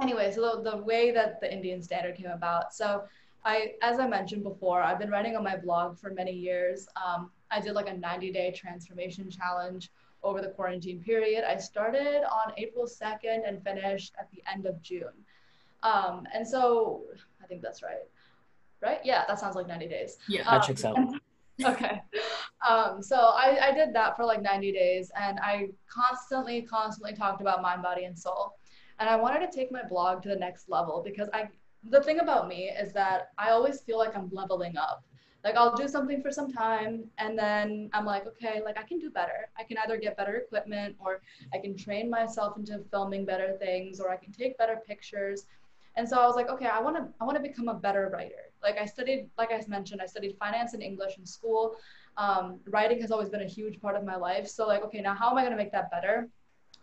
[0.00, 2.72] anyway, so the, the way that the Indian standard came about.
[2.72, 3.04] So
[3.44, 6.88] I, as I mentioned before, I've been writing on my blog for many years.
[7.04, 9.90] Um, I did like a 90 day transformation challenge
[10.22, 11.44] over the quarantine period.
[11.44, 15.12] I started on April 2nd and finished at the end of June.
[15.84, 17.02] Um, and so
[17.42, 18.02] I think that's right.
[18.82, 18.98] Right?
[19.04, 20.18] Yeah, that sounds like 90 days.
[20.28, 20.98] Yeah, that um, checks out.
[21.64, 22.02] okay.
[22.68, 27.40] Um, so I, I did that for like 90 days and I constantly, constantly talked
[27.40, 28.56] about mind, body, and soul.
[28.98, 31.48] And I wanted to take my blog to the next level because I,
[31.90, 35.04] the thing about me is that I always feel like I'm leveling up.
[35.44, 38.98] Like I'll do something for some time and then I'm like, okay, like I can
[38.98, 39.50] do better.
[39.58, 41.20] I can either get better equipment or
[41.52, 45.44] I can train myself into filming better things or I can take better pictures
[45.96, 48.10] and so I was like, okay, I want to I want to become a better
[48.12, 48.50] writer.
[48.62, 51.76] Like I studied, like I mentioned, I studied finance and English in school.
[52.16, 54.48] Um, writing has always been a huge part of my life.
[54.48, 56.28] So like, okay, now how am I going to make that better?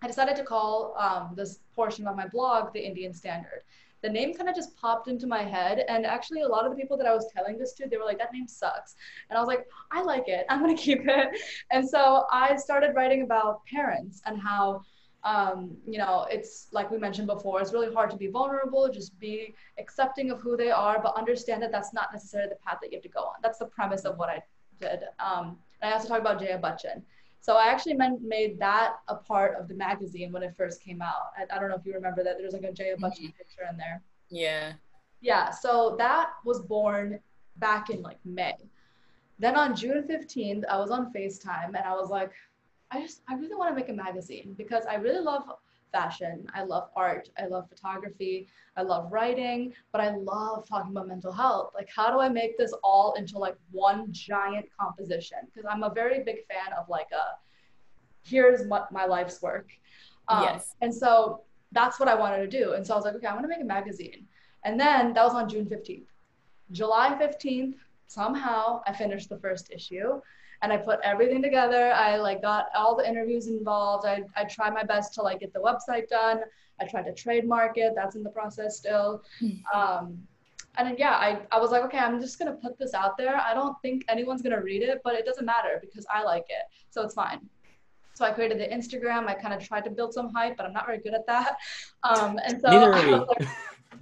[0.01, 3.63] I decided to call um, this portion of my blog the Indian Standard.
[4.01, 6.75] The name kind of just popped into my head, and actually, a lot of the
[6.75, 8.95] people that I was telling this to, they were like, "That name sucks,"
[9.29, 10.45] and I was like, "I like it.
[10.49, 11.39] I'm gonna keep it."
[11.69, 14.83] And so I started writing about parents and how
[15.23, 19.17] um, you know, it's like we mentioned before, it's really hard to be vulnerable, just
[19.19, 22.91] be accepting of who they are, but understand that that's not necessarily the path that
[22.91, 23.35] you have to go on.
[23.43, 24.41] That's the premise of what I
[24.79, 25.01] did.
[25.19, 27.03] Um, and I also talked about Jaya Bachchan.
[27.39, 31.31] So I actually made that a part of the magazine when it first came out.
[31.37, 32.37] I, I don't know if you remember that.
[32.37, 33.37] There's like a Jaya Bachchan mm-hmm.
[33.37, 34.01] picture in there.
[34.29, 34.73] Yeah.
[35.21, 35.49] Yeah.
[35.49, 37.19] So that was born
[37.57, 38.55] back in like May.
[39.39, 42.31] Then on June 15th, I was on FaceTime and I was like,
[42.91, 45.43] I just I really want to make a magazine because I really love
[45.91, 46.47] fashion.
[46.53, 47.29] I love art.
[47.37, 48.47] I love photography.
[48.77, 51.71] I love writing, but I love talking about mental health.
[51.75, 55.39] Like, how do I make this all into like one giant composition?
[55.45, 57.37] Because I'm a very big fan of like a
[58.23, 59.69] here's what my life's work.
[60.27, 60.75] Um, yes.
[60.81, 62.73] And so that's what I wanted to do.
[62.73, 64.27] And so I was like, okay, I want to make a magazine.
[64.63, 66.05] And then that was on June 15th.
[66.71, 67.75] July 15th,
[68.07, 70.21] somehow I finished the first issue.
[70.61, 71.91] And I put everything together.
[71.91, 74.05] I like got all the interviews involved.
[74.05, 76.41] I, I tried my best to like get the website done.
[76.79, 77.93] I tried to trademark it.
[77.95, 79.23] That's in the process still.
[79.39, 79.49] Hmm.
[79.73, 80.17] Um,
[80.77, 83.35] and then, yeah, I, I was like, okay, I'm just gonna put this out there.
[83.35, 86.63] I don't think anyone's gonna read it, but it doesn't matter because I like it,
[86.89, 87.41] so it's fine.
[88.13, 89.27] So I created the Instagram.
[89.27, 91.57] I kind of tried to build some hype, but I'm not very good at that.
[92.03, 93.13] Um, and so Neither are we.
[93.13, 93.47] Like,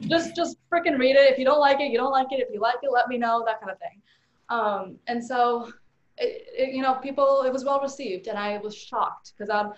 [0.07, 1.29] just just freaking read it.
[1.33, 2.39] If you don't like it, you don't like it.
[2.39, 3.43] If you like it, let me know.
[3.45, 4.01] That kind of thing.
[4.47, 5.69] Um, and so,
[6.19, 9.71] it, it, you know, people, it was well received, and I was shocked because I'm,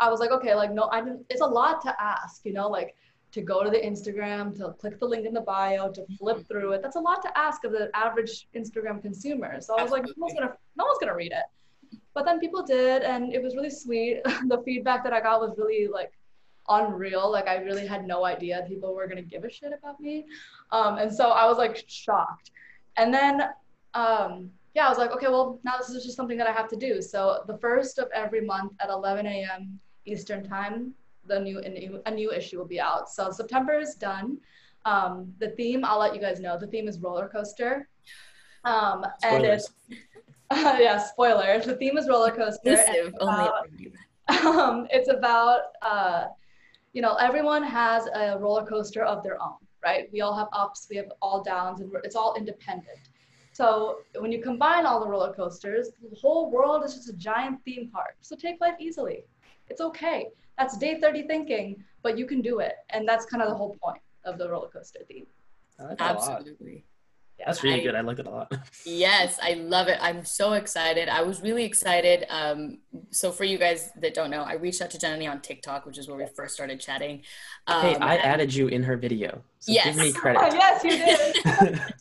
[0.00, 1.26] I was like, okay, like no, I didn't.
[1.28, 2.94] It's a lot to ask, you know, like
[3.32, 6.72] to go to the Instagram, to click the link in the bio, to flip through
[6.72, 6.82] it.
[6.82, 9.60] That's a lot to ask of the average Instagram consumer.
[9.60, 11.98] So I was like, no one's gonna, no one's gonna read it.
[12.14, 14.22] But then people did, and it was really sweet.
[14.24, 16.12] the feedback that I got was really like
[16.68, 17.30] unreal.
[17.30, 20.26] Like I really had no idea people were gonna give a shit about me,
[20.70, 22.50] um, and so I was like shocked.
[22.96, 23.42] And then,
[23.94, 26.68] um, yeah, I was like, okay, well now this is just something that I have
[26.68, 27.02] to do.
[27.02, 29.80] So the first of every month at 11 a.m.
[30.04, 30.94] Eastern time,
[31.26, 31.60] the new
[32.06, 33.08] a new issue will be out.
[33.08, 34.38] So September is done.
[34.84, 36.56] Um, the theme, I'll let you guys know.
[36.56, 37.88] The theme is roller coaster.
[38.64, 39.68] Um, and it's
[40.52, 41.58] uh, yeah, spoiler.
[41.58, 42.76] The theme is roller coaster.
[42.76, 43.66] It's about,
[44.46, 46.26] um, it's about uh,
[46.92, 50.08] you know everyone has a roller coaster of their own, right?
[50.12, 53.00] We all have ups, we have all downs, and it's all independent.
[53.58, 53.70] So
[54.22, 57.90] when you combine all the roller coasters, the whole world is just a giant theme
[57.92, 58.14] park.
[58.20, 59.24] So take life easily.
[59.68, 60.28] It's okay
[60.58, 62.74] that's day 30 thinking, but you can do it.
[62.90, 65.26] And that's kind of the whole point of the roller coaster theme.
[65.98, 66.84] Absolutely.
[67.38, 67.44] Yeah.
[67.46, 67.94] That's really I, good.
[67.94, 68.52] I like it a lot.
[68.84, 69.96] yes, I love it.
[70.00, 71.08] I'm so excited.
[71.08, 72.26] I was really excited.
[72.28, 72.78] Um,
[73.10, 75.98] so for you guys that don't know, I reached out to Jenny on TikTok, which
[75.98, 77.22] is where we first started chatting.
[77.68, 79.44] Um, hey, I added you in her video.
[79.60, 79.86] So yes.
[79.86, 80.42] give me credit.
[80.42, 81.80] Oh, yes, you did.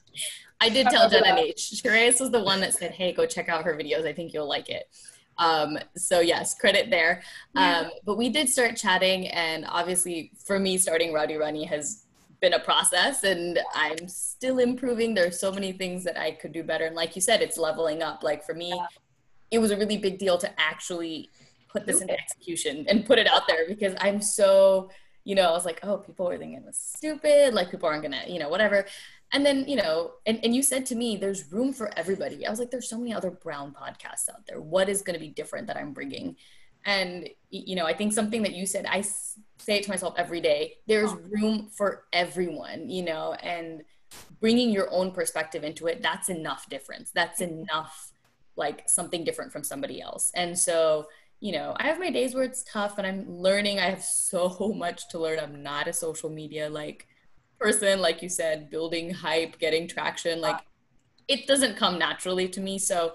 [0.59, 1.53] I did tell Jenny.
[1.53, 4.05] Shreyas was the one that said, hey, go check out her videos.
[4.05, 4.89] I think you'll like it.
[5.37, 7.21] Um, so yes, credit there.
[7.55, 12.05] Um, but we did start chatting, and obviously, for me, starting Rowdy Rani has
[12.41, 15.13] been a process, and I'm still improving.
[15.13, 18.01] There's so many things that I could do better, and like you said, it's leveling
[18.01, 18.23] up.
[18.23, 18.79] Like for me,
[19.51, 21.29] it was a really big deal to actually
[21.69, 24.89] put this into execution and put it out there because I'm so,
[25.23, 27.53] you know, I was like, oh, people are thinking it was stupid.
[27.53, 28.85] Like people aren't gonna, you know, whatever
[29.33, 32.45] and then you know and, and you said to me there's room for everybody.
[32.45, 34.61] I was like there's so many other brown podcasts out there.
[34.61, 36.35] What is going to be different that i'm bringing?
[36.85, 40.39] And you know i think something that you said i say it to myself every
[40.39, 43.83] day there's room for everyone you know and
[44.39, 47.11] bringing your own perspective into it that's enough difference.
[47.13, 47.61] That's mm-hmm.
[47.61, 48.13] enough
[48.55, 50.31] like something different from somebody else.
[50.33, 51.07] And so
[51.39, 53.79] you know i have my days where it's tough and i'm learning.
[53.79, 55.39] I have so much to learn.
[55.39, 57.07] I'm not a social media like
[57.59, 60.59] person, like you said, building hype, getting traction, like
[61.27, 62.79] it doesn't come naturally to me.
[62.79, 63.13] So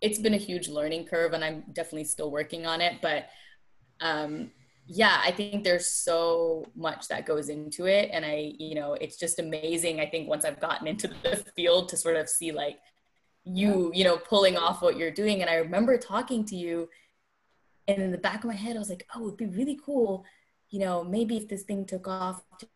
[0.00, 3.00] it's been a huge learning curve and I'm definitely still working on it.
[3.00, 3.26] But
[4.00, 4.50] um,
[4.86, 8.10] yeah, I think there's so much that goes into it.
[8.12, 10.00] And I, you know, it's just amazing.
[10.00, 12.78] I think once I've gotten into the field to sort of see like
[13.44, 15.40] you, you know, pulling off what you're doing.
[15.40, 16.88] And I remember talking to you
[17.86, 20.24] and in the back of my head, I was like, oh, it'd be really cool,
[20.70, 22.66] you know, maybe if this thing took off to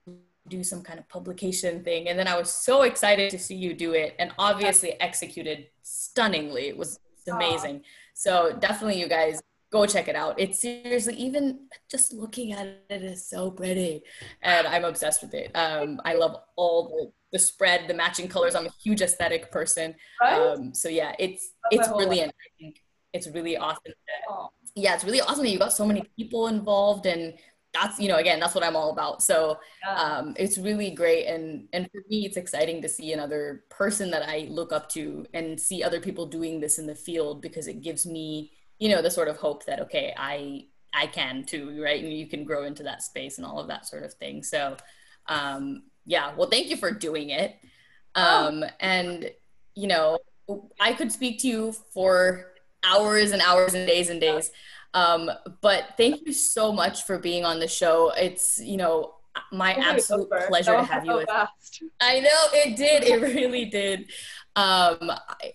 [0.49, 2.09] do some kind of publication thing.
[2.09, 6.69] And then I was so excited to see you do it and obviously executed stunningly.
[6.69, 6.99] It was
[7.31, 7.83] amazing.
[8.15, 9.41] So definitely you guys
[9.71, 10.39] go check it out.
[10.41, 14.03] It's seriously, even just looking at it is so pretty
[14.43, 15.51] and I'm obsessed with it.
[15.55, 18.55] Um, I love all the, the spread, the matching colors.
[18.55, 19.95] I'm a huge aesthetic person.
[20.21, 20.41] Right?
[20.41, 22.33] Um, so yeah, it's, it's brilliant.
[22.33, 22.83] I think
[23.13, 23.83] it's really awesome.
[23.87, 27.35] That, yeah, it's really awesome that you got so many people involved and
[27.81, 29.23] that's you know again that's what i'm all about.
[29.23, 29.59] So
[29.89, 31.27] um, it's really great.
[31.27, 35.27] And and for me it's exciting to see another person that i look up to
[35.35, 39.03] and see other people doing this in the field because it gives me you know
[39.03, 40.65] the sort of hope that okay i
[40.95, 42.03] i can too right?
[42.03, 44.43] And you can grow into that space and all of that sort of thing.
[44.43, 44.77] So
[45.27, 47.57] um yeah well thank you for doing it.
[48.15, 49.31] Um and
[49.75, 50.19] you know
[50.81, 52.53] i could speak to you for
[52.85, 54.51] hours and hours and days and days
[54.99, 55.31] um,
[55.61, 58.11] but thank you so much for being on the show.
[58.17, 59.15] It's, you know,
[59.53, 61.25] my absolute pleasure to have you.
[62.01, 63.05] I know it did.
[63.05, 64.11] It really did.
[64.57, 65.13] Um,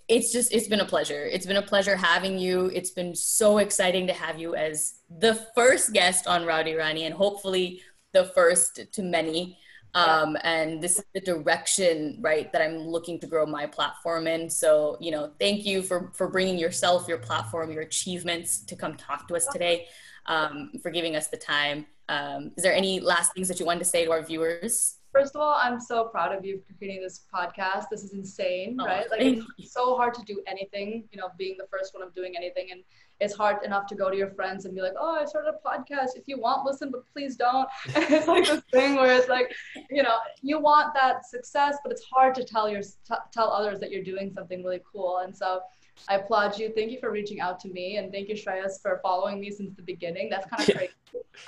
[0.07, 1.25] it's just, it's been a pleasure.
[1.25, 2.67] It's been a pleasure having you.
[2.67, 7.13] It's been so exciting to have you as the first guest on Rowdy Rani and
[7.13, 7.81] hopefully
[8.13, 9.57] the first to many
[9.95, 14.49] um, and this is the direction right that i'm looking to grow my platform in.
[14.49, 18.95] So you know thank you for for bringing yourself your platform your achievements to come
[18.95, 19.87] talk to us today
[20.25, 21.85] um, for giving us the time.
[22.09, 25.35] Um, is there any last things that you wanted to say to our viewers First
[25.35, 27.85] of all, I'm so proud of you for creating this podcast.
[27.91, 29.05] This is insane, oh, right?
[29.11, 29.21] Like
[29.59, 32.69] it's so hard to do anything, you know, being the first one of doing anything.
[32.71, 32.83] And
[33.19, 35.67] it's hard enough to go to your friends and be like, oh, I started a
[35.67, 36.15] podcast.
[36.15, 37.69] If you want, listen, but please don't.
[37.95, 39.53] And it's like this thing where it's like,
[39.91, 43.79] you know, you want that success, but it's hard to tell your t- tell others
[43.81, 45.19] that you're doing something really cool.
[45.19, 45.61] And so
[46.09, 46.73] I applaud you.
[46.75, 49.75] Thank you for reaching out to me, and thank you, Shreyas, for following me since
[49.75, 50.29] the beginning.
[50.29, 50.93] That's kind of crazy.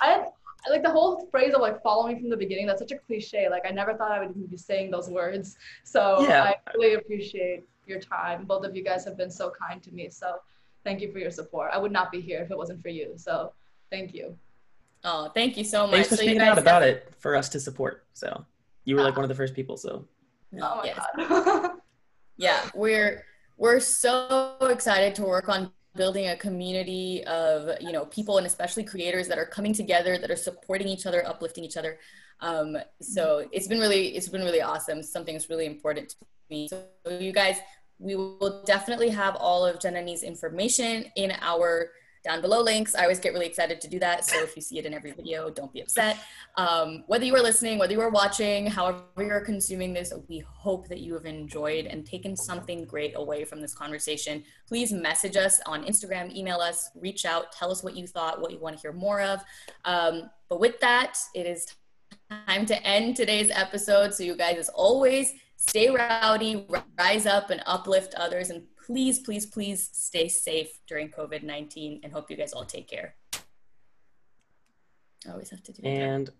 [0.00, 0.26] I
[0.70, 3.64] like the whole phrase of like following from the beginning that's such a cliche like
[3.66, 5.56] i never thought i would even be saying those words.
[5.84, 6.42] So yeah.
[6.44, 8.46] i really appreciate your time.
[8.46, 10.36] Both of you guys have been so kind to me so
[10.84, 11.70] thank you for your support.
[11.72, 13.52] I would not be here if it wasn't for you so
[13.90, 14.36] thank you.
[15.04, 15.94] Oh thank you so much.
[15.94, 18.44] thanks for so speaking out about it for us to support so
[18.84, 20.06] you were like one of the first people so.
[20.52, 20.60] Yeah.
[20.62, 21.06] oh my yes.
[21.28, 21.70] god.
[22.38, 23.24] Yeah we're
[23.56, 28.84] we're so excited to work on building a community of you know people and especially
[28.84, 31.98] creators that are coming together that are supporting each other uplifting each other.
[32.40, 35.02] Um, so it's been really it's been really awesome.
[35.02, 36.16] Something that's really important to
[36.50, 36.68] me.
[36.68, 36.84] So
[37.18, 37.58] you guys
[37.98, 41.90] we will definitely have all of Janani's information in our
[42.26, 42.94] down below links.
[42.94, 44.24] I always get really excited to do that.
[44.24, 46.18] So if you see it in every video, don't be upset.
[46.56, 50.88] Um, whether you are listening, whether you are watching, however you're consuming this, we hope
[50.88, 54.42] that you have enjoyed and taken something great away from this conversation.
[54.66, 58.50] Please message us on Instagram, email us, reach out, tell us what you thought, what
[58.50, 59.40] you want to hear more of.
[59.84, 61.66] Um, but with that, it is
[62.28, 64.14] time to end today's episode.
[64.14, 66.66] So you guys, as always, stay rowdy,
[66.98, 72.12] rise up and uplift others and please, please, please stay safe during COVID 19 and
[72.12, 73.16] hope you guys all take care.
[75.26, 76.32] I always have to do and that.